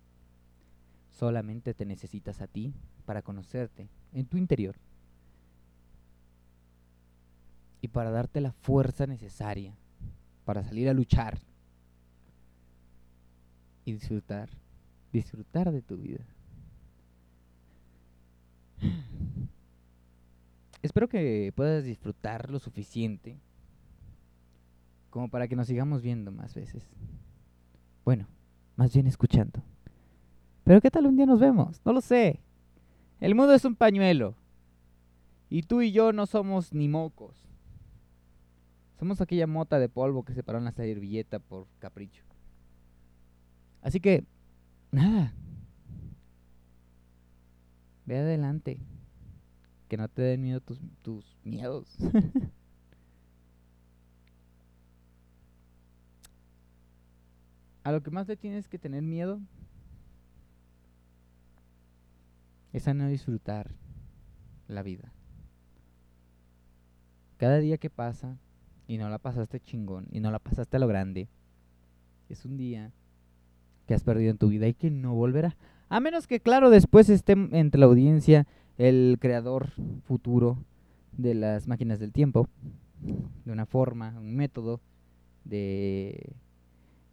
Solamente 1.11 1.74
te 1.74 1.87
necesitas 1.87 2.40
a 2.40 2.46
ti 2.46 2.74
para 3.07 3.22
conocerte 3.22 3.88
en 4.12 4.27
tu 4.27 4.37
interior. 4.37 4.77
Y 7.81 7.88
para 7.88 8.11
darte 8.11 8.41
la 8.41 8.53
fuerza 8.53 9.07
necesaria 9.07 9.75
para 10.49 10.64
salir 10.64 10.88
a 10.88 10.95
luchar 10.95 11.38
y 13.85 13.93
disfrutar, 13.93 14.49
disfrutar 15.12 15.71
de 15.71 15.83
tu 15.83 15.99
vida. 15.99 16.25
Espero 20.83 21.07
que 21.07 21.53
puedas 21.55 21.85
disfrutar 21.85 22.49
lo 22.49 22.61
suficiente 22.61 23.37
como 25.11 25.29
para 25.29 25.49
que 25.49 25.55
nos 25.55 25.67
sigamos 25.67 26.01
viendo 26.01 26.33
más 26.33 26.55
veces. 26.55 26.83
Bueno, 28.07 28.27
más 28.77 28.95
bien 28.95 29.07
escuchando. 29.07 29.62
Pero 30.64 30.81
¿qué 30.81 30.91
tal 30.91 31.05
un 31.05 31.17
día 31.17 31.27
nos 31.27 31.41
vemos? 31.41 31.79
No 31.85 31.93
lo 31.93 32.01
sé. 32.01 32.41
El 33.21 33.35
mundo 33.35 33.53
es 33.53 33.67
un 33.67 33.75
pañuelo. 33.75 34.35
Y 35.51 35.64
tú 35.64 35.83
y 35.83 35.93
yo 35.93 36.14
no 36.14 36.25
somos 36.25 36.73
ni 36.73 36.88
mocos. 36.88 37.48
Somos 38.99 39.21
aquella 39.21 39.47
mota 39.47 39.79
de 39.79 39.89
polvo 39.89 40.25
que 40.25 40.35
se 40.35 40.43
paró 40.43 40.59
en 40.59 40.65
la 40.65 40.73
servilleta 40.73 41.39
por 41.39 41.69
capricho. 41.79 42.25
Así 43.81 44.01
que, 44.01 44.25
nada. 44.91 45.33
Ve 48.07 48.19
adelante. 48.19 48.81
Que 49.89 49.97
no 49.97 50.09
te 50.09 50.23
den 50.23 50.43
miedo 50.43 50.61
tus, 50.61 50.81
tus 51.03 51.39
miedos. 51.45 51.97
a 57.85 57.93
lo 57.93 58.03
que 58.03 58.11
más 58.11 58.27
le 58.27 58.37
tienes 58.37 58.67
que 58.69 58.79
tener 58.79 59.03
miedo 59.03 59.41
es 62.73 62.89
a 62.89 62.95
no 62.95 63.07
disfrutar 63.09 63.71
la 64.67 64.83
vida. 64.83 65.13
Cada 67.39 67.59
día 67.59 67.79
que 67.79 67.89
pasa, 67.91 68.37
y 68.88 68.98
no 68.98 69.09
la 69.09 69.18
pasaste 69.18 69.61
chingón 69.61 70.07
y 70.11 70.18
no 70.18 70.33
la 70.33 70.40
pasaste 70.40 70.79
a 70.79 70.81
lo 70.81 70.88
grande, 70.88 71.29
es 72.29 72.44
un 72.44 72.57
día 72.57 72.90
que 73.87 73.94
has 73.94 74.03
perdido 74.03 74.33
en 74.33 74.38
tu 74.38 74.48
vida 74.48 74.66
y 74.66 74.74
que 74.74 74.90
no 74.90 75.14
volverá. 75.14 75.57
A 75.88 76.01
menos 76.01 76.27
que, 76.27 76.40
claro, 76.40 76.70
después 76.70 77.09
esté 77.09 77.33
entre 77.33 77.79
la 77.79 77.87
audiencia 77.87 78.46
el 78.77 79.18
creador 79.20 79.70
futuro 80.05 80.59
de 81.12 81.35
las 81.35 81.68
máquinas 81.68 81.98
del 81.98 82.12
tiempo, 82.12 82.48
de 83.44 83.53
una 83.53 83.66
forma, 83.66 84.14
un 84.18 84.35
método 84.35 84.81
de 85.44 86.33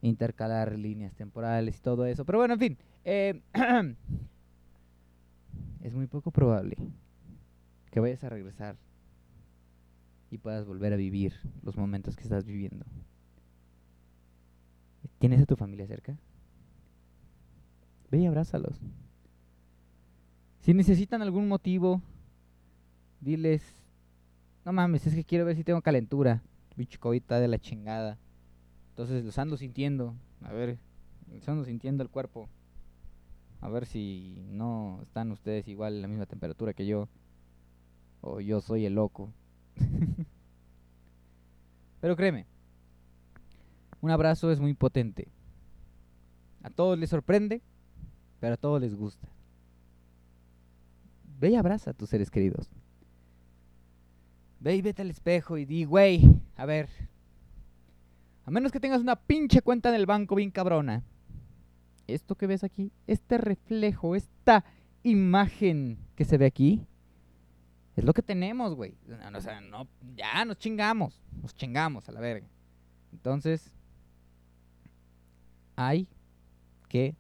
intercalar 0.02 0.78
líneas 0.78 1.14
temporales 1.16 1.78
y 1.78 1.82
todo 1.82 2.06
eso. 2.06 2.26
Pero 2.26 2.40
bueno, 2.40 2.54
en 2.56 2.60
fin, 2.60 2.78
eh, 3.04 3.42
es 5.82 5.94
muy 5.94 6.08
poco 6.08 6.32
probable 6.32 6.78
que 7.92 8.00
vayas 8.00 8.24
a 8.24 8.30
regresar 8.30 8.76
y 10.36 10.38
puedas 10.38 10.66
volver 10.66 10.94
a 10.94 10.98
vivir 10.98 11.34
los 11.64 11.78
momentos 11.78 12.16
que 12.16 12.24
estás 12.24 12.46
viviendo. 12.46 12.86
¿Tienes 15.18 15.42
a 15.42 15.46
tu 15.46 15.56
familia 15.56 15.88
cerca? 15.88 16.18
Ve 18.12 18.20
y 18.20 18.26
abrázalos. 18.26 18.80
Si 20.60 20.74
necesitan 20.74 21.22
algún 21.22 21.48
motivo, 21.48 22.02
diles, 23.22 23.64
no 24.66 24.74
mames, 24.74 25.08
es 25.08 25.16
que 25.16 25.24
quiero 25.24 25.46
ver 25.46 25.56
si 25.56 25.64
tengo 25.64 25.82
calentura. 25.82 26.44
Bicho 26.76 27.00
de 27.00 27.48
la 27.48 27.60
chingada. 27.60 28.18
Entonces 28.90 29.24
los 29.24 29.38
ando 29.40 29.56
sintiendo. 29.58 30.16
A 30.42 30.52
ver, 30.52 30.78
los 31.32 31.48
ando 31.48 31.64
sintiendo 31.64 32.04
el 32.04 32.10
cuerpo. 32.10 32.50
A 33.62 33.70
ver 33.70 33.86
si 33.86 34.46
no 34.50 35.00
están 35.04 35.32
ustedes 35.32 35.68
igual 35.70 35.96
en 35.96 36.02
la 36.02 36.08
misma 36.10 36.26
temperatura 36.26 36.74
que 36.74 36.86
yo. 36.86 37.08
O 38.22 38.42
yo 38.42 38.60
soy 38.60 38.86
el 38.86 38.96
loco. 38.96 39.32
Pero 42.02 42.16
créeme, 42.16 42.46
un 44.02 44.12
abrazo 44.12 44.52
es 44.52 44.60
muy 44.60 44.74
potente. 44.74 45.28
A 46.62 46.70
todos 46.70 46.98
les 47.00 47.10
sorprende, 47.10 47.62
pero 48.40 48.54
a 48.54 48.58
todos 48.58 48.82
les 48.82 48.96
gusta. 48.96 49.28
Ve 51.40 51.50
y 51.50 51.56
abraza 51.56 51.92
a 51.92 51.94
tus 51.94 52.10
seres 52.10 52.30
queridos. 52.30 52.70
Ve 54.60 54.76
y 54.76 54.82
vete 54.82 55.02
al 55.02 55.10
espejo 55.10 55.58
y 55.58 55.66
di, 55.66 55.86
güey, 55.86 56.22
a 56.56 56.66
ver, 56.66 56.90
a 58.46 58.52
menos 58.52 58.72
que 58.72 58.80
tengas 58.80 59.02
una 59.02 59.16
pinche 59.16 59.62
cuenta 59.62 59.90
en 59.90 59.96
el 59.96 60.06
banco 60.06 60.36
bien 60.36 60.52
cabrona. 60.52 61.04
Esto 62.08 62.36
que 62.36 62.46
ves 62.46 62.64
aquí, 62.64 62.92
este 63.08 63.40
reflejo, 63.40 64.16
esta 64.16 64.64
imagen 65.02 65.98
que 66.16 66.26
se 66.26 66.38
ve 66.38 66.46
aquí, 66.46 66.86
es 67.96 68.04
lo 68.04 68.14
que 68.14 68.22
tenemos, 68.22 68.76
güey. 68.76 68.98
No, 69.70 69.88
ya 70.16 70.44
nos 70.46 70.58
chingamos. 70.58 71.22
Nos 71.42 71.56
chingamos 71.56 72.08
a 72.10 72.12
la 72.12 72.20
verga. 72.20 72.48
Entonces, 73.14 73.72
hay 75.76 76.08
que 76.90 77.16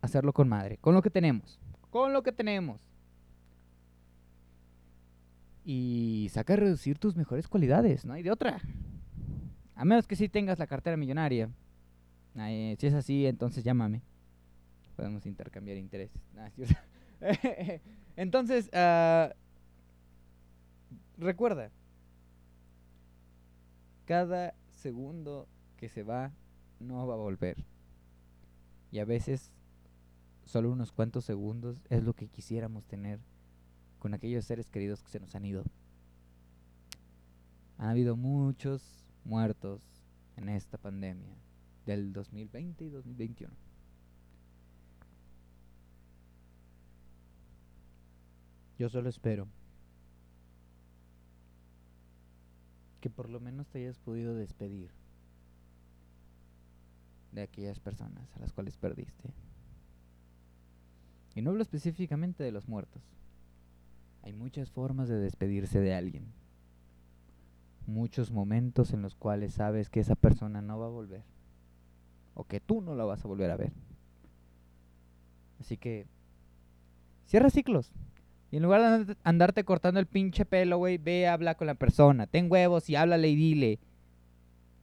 hacerlo 0.00 0.32
con 0.32 0.48
madre, 0.48 0.78
con 0.78 0.94
lo 0.94 1.02
que 1.02 1.10
tenemos, 1.10 1.60
con 1.90 2.12
lo 2.12 2.22
que 2.22 2.32
tenemos. 2.32 2.80
Y 5.64 6.28
saca 6.32 6.54
a 6.54 6.56
reducir 6.56 6.98
tus 6.98 7.16
mejores 7.16 7.46
cualidades, 7.46 8.04
no 8.04 8.14
hay 8.14 8.22
de 8.22 8.30
otra. 8.30 8.60
A 9.74 9.84
menos 9.84 10.06
que 10.06 10.16
sí 10.16 10.28
tengas 10.28 10.58
la 10.58 10.66
cartera 10.66 10.96
millonaria. 10.96 11.50
si 12.34 12.86
es 12.86 12.94
así, 12.94 13.26
entonces 13.26 13.62
llámame. 13.62 14.02
Podemos 15.00 15.24
intercambiar 15.24 15.78
intereses. 15.78 16.20
entonces, 18.16 18.68
uh, 18.74 19.32
recuerda, 21.16 21.70
cada 24.04 24.52
segundo 24.72 25.48
que 25.78 25.88
se 25.88 26.02
va 26.02 26.32
no 26.80 27.06
va 27.06 27.14
a 27.14 27.16
volver. 27.16 27.64
Y 28.90 28.98
a 28.98 29.06
veces 29.06 29.50
solo 30.44 30.70
unos 30.70 30.92
cuantos 30.92 31.24
segundos 31.24 31.78
es 31.88 32.04
lo 32.04 32.12
que 32.12 32.28
quisiéramos 32.28 32.84
tener 32.84 33.20
con 34.00 34.12
aquellos 34.12 34.44
seres 34.44 34.68
queridos 34.68 35.02
que 35.02 35.08
se 35.08 35.20
nos 35.20 35.34
han 35.34 35.46
ido. 35.46 35.64
Han 37.78 37.88
habido 37.88 38.18
muchos 38.18 39.06
muertos 39.24 39.82
en 40.36 40.50
esta 40.50 40.76
pandemia 40.76 41.38
del 41.86 42.12
2020 42.12 42.84
y 42.84 42.90
2021. 42.90 43.69
Yo 48.80 48.88
solo 48.88 49.10
espero 49.10 49.46
que 53.02 53.10
por 53.10 53.28
lo 53.28 53.38
menos 53.38 53.68
te 53.68 53.80
hayas 53.80 53.98
podido 53.98 54.34
despedir 54.34 54.90
de 57.32 57.42
aquellas 57.42 57.78
personas 57.78 58.34
a 58.34 58.40
las 58.40 58.54
cuales 58.54 58.78
perdiste. 58.78 59.34
Y 61.34 61.42
no 61.42 61.50
hablo 61.50 61.60
específicamente 61.60 62.42
de 62.42 62.52
los 62.52 62.68
muertos. 62.68 63.02
Hay 64.22 64.32
muchas 64.32 64.70
formas 64.70 65.10
de 65.10 65.16
despedirse 65.16 65.80
de 65.80 65.92
alguien. 65.92 66.32
Muchos 67.86 68.30
momentos 68.30 68.94
en 68.94 69.02
los 69.02 69.14
cuales 69.14 69.52
sabes 69.52 69.90
que 69.90 70.00
esa 70.00 70.14
persona 70.14 70.62
no 70.62 70.78
va 70.78 70.86
a 70.86 70.88
volver. 70.88 71.24
O 72.32 72.44
que 72.44 72.60
tú 72.60 72.80
no 72.80 72.94
la 72.94 73.04
vas 73.04 73.22
a 73.26 73.28
volver 73.28 73.50
a 73.50 73.58
ver. 73.58 73.74
Así 75.60 75.76
que 75.76 76.06
cierra 77.26 77.50
ciclos. 77.50 77.92
Y 78.50 78.56
en 78.56 78.62
lugar 78.64 79.06
de 79.06 79.16
andarte 79.22 79.64
cortando 79.64 80.00
el 80.00 80.06
pinche 80.06 80.44
pelo, 80.44 80.78
güey, 80.78 80.98
ve, 80.98 81.28
habla 81.28 81.54
con 81.54 81.68
la 81.68 81.74
persona. 81.74 82.26
Ten 82.26 82.50
huevos 82.50 82.90
y 82.90 82.96
háblale 82.96 83.28
y 83.28 83.36
dile. 83.36 83.78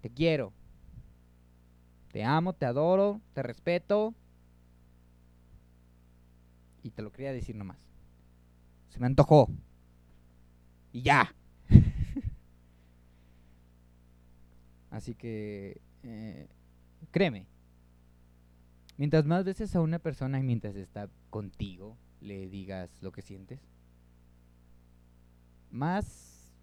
Te 0.01 0.09
quiero. 0.09 0.53
Te 2.11 2.23
amo, 2.23 2.53
te 2.53 2.65
adoro, 2.65 3.19
te 3.33 3.43
respeto. 3.43 4.13
Y 6.81 6.91
te 6.91 7.01
lo 7.01 7.11
quería 7.11 7.33
decir 7.33 7.55
nomás. 7.55 7.77
Se 8.89 8.99
me 8.99 9.07
antojó. 9.07 9.49
Y 10.93 11.01
ya. 11.01 11.35
Así 14.89 15.13
que, 15.13 15.81
eh, 16.03 16.47
créeme, 17.11 17.45
mientras 18.95 19.25
más 19.25 19.43
veces 19.43 19.75
a 19.75 19.81
una 19.81 19.99
persona 19.99 20.39
y 20.39 20.43
mientras 20.43 20.77
está 20.77 21.09
contigo 21.29 21.97
le 22.27 22.47
digas 22.49 22.89
lo 23.01 23.11
que 23.11 23.21
sientes, 23.21 23.59
más 25.71 26.53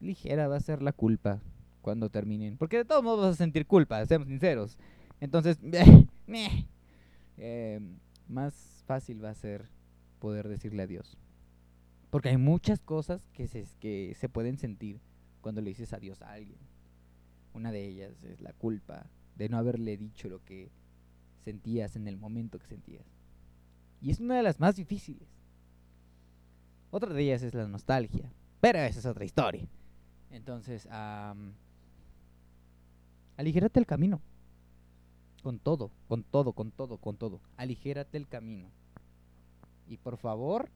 ligera 0.00 0.48
va 0.48 0.56
a 0.56 0.60
ser 0.60 0.82
la 0.82 0.92
culpa 0.92 1.40
cuando 1.80 2.10
terminen. 2.10 2.56
Porque 2.56 2.78
de 2.78 2.84
todos 2.84 3.02
modos 3.02 3.20
vas 3.20 3.34
a 3.34 3.38
sentir 3.38 3.66
culpa, 3.66 4.04
seamos 4.06 4.28
sinceros. 4.28 4.76
Entonces, 5.20 5.58
eh, 7.38 7.80
más 8.28 8.82
fácil 8.86 9.24
va 9.24 9.30
a 9.30 9.34
ser 9.34 9.68
poder 10.18 10.48
decirle 10.48 10.82
adiós. 10.82 11.16
Porque 12.10 12.28
hay 12.28 12.36
muchas 12.36 12.80
cosas 12.80 13.26
que 13.32 13.46
se, 13.46 13.64
que 13.80 14.14
se 14.18 14.28
pueden 14.28 14.58
sentir 14.58 15.00
cuando 15.40 15.60
le 15.60 15.70
dices 15.70 15.92
adiós 15.92 16.20
a 16.22 16.32
alguien. 16.32 16.58
Una 17.54 17.72
de 17.72 17.86
ellas 17.86 18.22
es 18.24 18.40
la 18.40 18.52
culpa 18.52 19.06
de 19.36 19.48
no 19.48 19.58
haberle 19.58 19.96
dicho 19.96 20.28
lo 20.28 20.44
que 20.44 20.70
sentías 21.44 21.96
en 21.96 22.06
el 22.06 22.16
momento 22.16 22.58
que 22.58 22.66
sentías. 22.66 23.04
Y 24.02 24.10
es 24.10 24.20
una 24.20 24.36
de 24.36 24.42
las 24.42 24.58
más 24.58 24.76
difíciles. 24.76 25.28
Otra 26.90 27.14
de 27.14 27.22
ellas 27.22 27.42
es 27.42 27.54
la 27.54 27.68
nostalgia. 27.68 28.30
Pero 28.60 28.80
esa 28.80 28.98
es 28.98 29.06
otra 29.06 29.24
historia. 29.24 29.66
Entonces, 30.30 30.86
um, 30.86 31.52
aligérate 33.36 33.78
el 33.78 33.86
camino. 33.86 34.20
Con 35.42 35.58
todo, 35.58 35.90
con 36.08 36.22
todo, 36.24 36.52
con 36.52 36.70
todo, 36.72 36.98
con 36.98 37.16
todo. 37.16 37.40
Aligérate 37.56 38.18
el 38.18 38.28
camino. 38.28 38.68
Y 39.88 39.96
por 39.96 40.16
favor, 40.16 40.68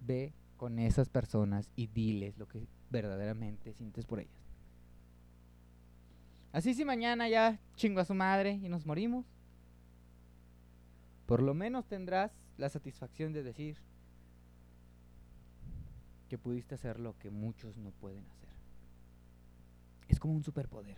ve 0.00 0.32
con 0.56 0.78
esas 0.78 1.08
personas 1.08 1.70
y 1.76 1.86
diles 1.86 2.36
lo 2.36 2.46
que 2.46 2.66
verdaderamente 2.90 3.74
sientes 3.74 4.06
por 4.06 4.20
ellas. 4.20 4.32
Así 6.52 6.74
si 6.74 6.84
mañana 6.84 7.28
ya 7.28 7.58
chingo 7.76 8.00
a 8.00 8.04
su 8.04 8.14
madre 8.14 8.52
y 8.62 8.68
nos 8.68 8.84
morimos, 8.84 9.24
por 11.30 11.42
lo 11.44 11.54
menos 11.54 11.86
tendrás 11.86 12.32
la 12.58 12.68
satisfacción 12.68 13.32
de 13.32 13.44
decir 13.44 13.76
que 16.28 16.36
pudiste 16.36 16.74
hacer 16.74 16.98
lo 16.98 17.16
que 17.20 17.30
muchos 17.30 17.76
no 17.76 17.92
pueden 17.92 18.26
hacer. 18.26 18.48
Es 20.08 20.18
como 20.18 20.34
un 20.34 20.42
superpoder. 20.42 20.96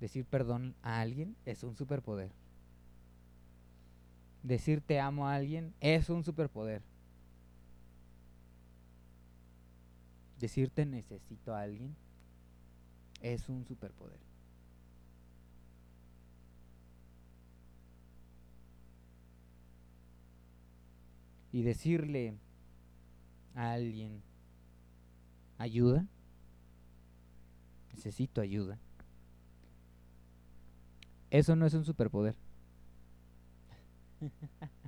Decir 0.00 0.24
perdón 0.24 0.74
a 0.80 1.02
alguien 1.02 1.36
es 1.44 1.62
un 1.64 1.76
superpoder. 1.76 2.32
Decir 4.42 4.80
te 4.80 5.00
amo 5.00 5.28
a 5.28 5.34
alguien 5.34 5.74
es 5.80 6.08
un 6.08 6.24
superpoder. 6.24 6.80
Decirte 10.38 10.86
necesito 10.86 11.54
a 11.54 11.60
alguien 11.60 11.94
es 13.20 13.50
un 13.50 13.66
superpoder. 13.66 14.29
Y 21.52 21.62
decirle 21.62 22.34
a 23.54 23.72
alguien 23.72 24.22
ayuda, 25.58 26.06
necesito 27.92 28.40
ayuda, 28.40 28.78
eso 31.30 31.54
no 31.56 31.66
es 31.66 31.74
un 31.74 31.84
superpoder. 31.84 32.34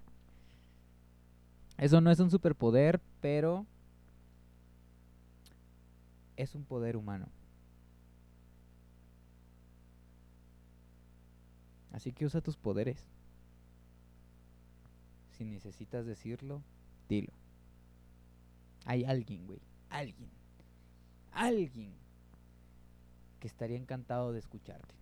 Eso 1.78 2.00
no 2.00 2.10
es 2.12 2.20
un 2.20 2.30
superpoder, 2.30 3.00
pero 3.20 3.66
es 6.36 6.54
un 6.54 6.64
poder 6.64 6.96
humano. 6.96 7.26
Así 11.90 12.12
que 12.12 12.24
usa 12.24 12.40
tus 12.40 12.56
poderes. 12.56 13.04
Si 15.42 15.48
necesitas 15.48 16.06
decirlo, 16.06 16.62
dilo. 17.08 17.32
Hay 18.84 19.04
alguien, 19.04 19.44
güey. 19.44 19.58
Alguien. 19.90 20.30
Alguien 21.32 21.94
que 23.40 23.48
estaría 23.48 23.76
encantado 23.76 24.32
de 24.32 24.38
escucharte. 24.38 24.94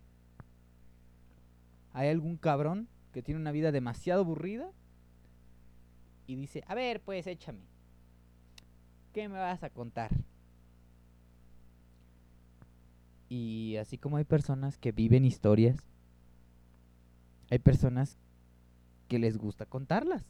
¿Hay 1.93 2.09
algún 2.09 2.37
cabrón 2.37 2.87
que 3.13 3.21
tiene 3.21 3.39
una 3.39 3.51
vida 3.51 3.71
demasiado 3.71 4.21
aburrida 4.21 4.71
y 6.25 6.35
dice, 6.35 6.63
a 6.65 6.73
ver, 6.73 7.03
pues 7.03 7.27
échame. 7.27 7.67
¿Qué 9.13 9.29
me 9.29 9.37
vas 9.37 9.61
a 9.61 9.69
contar? 9.69 10.09
Y 13.29 13.75
así 13.75 13.99
como 13.99 14.17
hay 14.17 14.23
personas 14.23 14.79
que 14.79 14.91
viven 14.91 15.23
historias, 15.23 15.77
hay 17.51 17.59
personas 17.59 18.17
que 19.11 19.19
les 19.19 19.37
gusta 19.37 19.65
contarlas. 19.65 20.23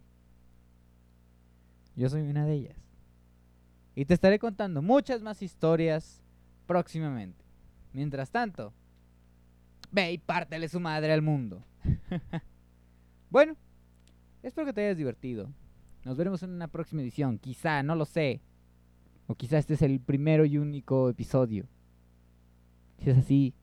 Yo 1.95 2.09
soy 2.09 2.21
una 2.21 2.47
de 2.47 2.53
ellas. 2.53 2.77
Y 3.93 4.05
te 4.05 4.15
estaré 4.15 4.39
contando 4.39 4.81
muchas 4.81 5.21
más 5.21 5.43
historias 5.43 6.23
próximamente. 6.65 7.45
Mientras 7.93 8.31
tanto, 8.31 8.73
ve 9.91 10.13
y 10.13 10.17
pártele 10.17 10.67
su 10.67 10.79
madre 10.79 11.13
al 11.13 11.21
mundo. 11.21 11.63
bueno, 13.29 13.55
espero 14.41 14.65
que 14.65 14.73
te 14.73 14.83
hayas 14.83 14.97
divertido. 14.97 15.53
Nos 16.03 16.17
veremos 16.17 16.41
en 16.41 16.49
una 16.49 16.67
próxima 16.67 17.03
edición. 17.03 17.37
Quizá, 17.37 17.83
no 17.83 17.95
lo 17.95 18.05
sé. 18.05 18.41
O 19.27 19.35
quizá 19.35 19.59
este 19.59 19.75
es 19.75 19.83
el 19.83 19.99
primero 19.99 20.43
y 20.43 20.57
único 20.57 21.07
episodio. 21.07 21.67
Si 22.97 23.11
es 23.11 23.17
así, 23.19 23.53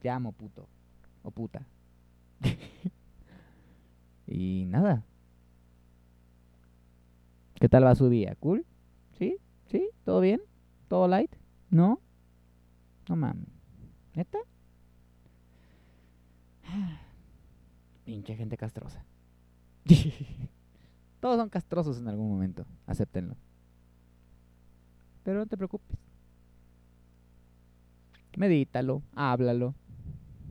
te 0.00 0.08
amo, 0.08 0.32
puto. 0.32 0.66
O 1.22 1.30
puta. 1.30 1.66
y 4.34 4.64
nada. 4.66 5.04
¿Qué 7.54 7.68
tal 7.68 7.84
va 7.84 7.94
su 7.94 8.08
día? 8.08 8.34
¿Cool? 8.40 8.66
¿Sí? 9.12 9.38
¿Sí? 9.66 9.88
¿Todo 10.04 10.20
bien? 10.20 10.40
¿Todo 10.88 11.06
light? 11.06 11.30
¿No? 11.70 12.00
No 13.08 13.16
mames. 13.16 13.46
¿Neta? 14.14 14.38
Pinche 18.04 18.34
gente 18.34 18.56
castrosa. 18.56 19.04
Todos 21.20 21.38
son 21.38 21.48
castrosos 21.48 21.98
en 21.98 22.08
algún 22.08 22.28
momento. 22.28 22.66
Acéptenlo. 22.86 23.36
Pero 25.22 25.38
no 25.38 25.46
te 25.46 25.56
preocupes. 25.56 25.96
Medítalo, 28.36 29.00
háblalo, 29.14 29.76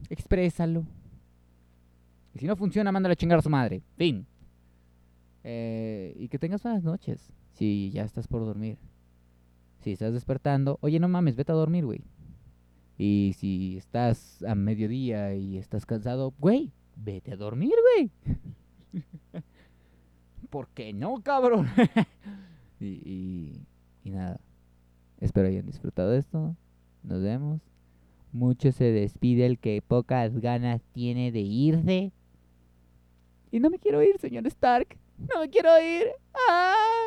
exprésalo. 0.09 0.85
Y 2.33 2.39
si 2.39 2.47
no 2.47 2.55
funciona, 2.55 2.91
mándalo 2.91 3.13
a 3.13 3.15
chingar 3.15 3.39
a 3.39 3.41
su 3.41 3.49
madre. 3.49 3.81
Fin. 3.95 4.25
Eh, 5.43 6.15
y 6.17 6.27
que 6.29 6.39
tengas 6.39 6.63
buenas 6.63 6.83
noches. 6.83 7.31
Si 7.53 7.91
ya 7.91 8.03
estás 8.03 8.27
por 8.27 8.45
dormir. 8.45 8.77
Si 9.81 9.91
estás 9.91 10.13
despertando, 10.13 10.77
oye, 10.81 10.99
no 10.99 11.07
mames, 11.07 11.35
vete 11.35 11.51
a 11.51 11.55
dormir, 11.55 11.85
güey. 11.85 12.01
Y 12.97 13.33
si 13.37 13.77
estás 13.77 14.41
a 14.43 14.55
mediodía 14.55 15.35
y 15.35 15.57
estás 15.57 15.85
cansado, 15.85 16.33
güey, 16.39 16.71
vete 16.95 17.33
a 17.33 17.37
dormir, 17.37 17.73
güey. 17.95 18.11
¿Por 20.49 20.69
qué 20.69 20.93
no, 20.93 21.21
cabrón? 21.21 21.67
y, 22.79 23.51
y 24.03 24.09
nada. 24.11 24.39
Espero 25.19 25.47
hayan 25.47 25.65
disfrutado 25.65 26.13
esto. 26.13 26.55
Nos 27.03 27.21
vemos. 27.21 27.61
Mucho 28.31 28.71
se 28.71 28.85
despide 28.85 29.45
el 29.45 29.59
que 29.59 29.81
pocas 29.85 30.39
ganas 30.39 30.81
tiene 30.93 31.31
de 31.31 31.41
irse. 31.41 32.11
Y 33.53 33.59
no 33.59 33.69
me 33.69 33.77
quiero 33.77 34.01
ir, 34.01 34.17
señor 34.17 34.47
Stark. 34.47 34.97
No 35.31 35.41
me 35.41 35.47
quiero 35.47 35.79
ir. 35.79 36.07
¡Ah! 36.49 37.02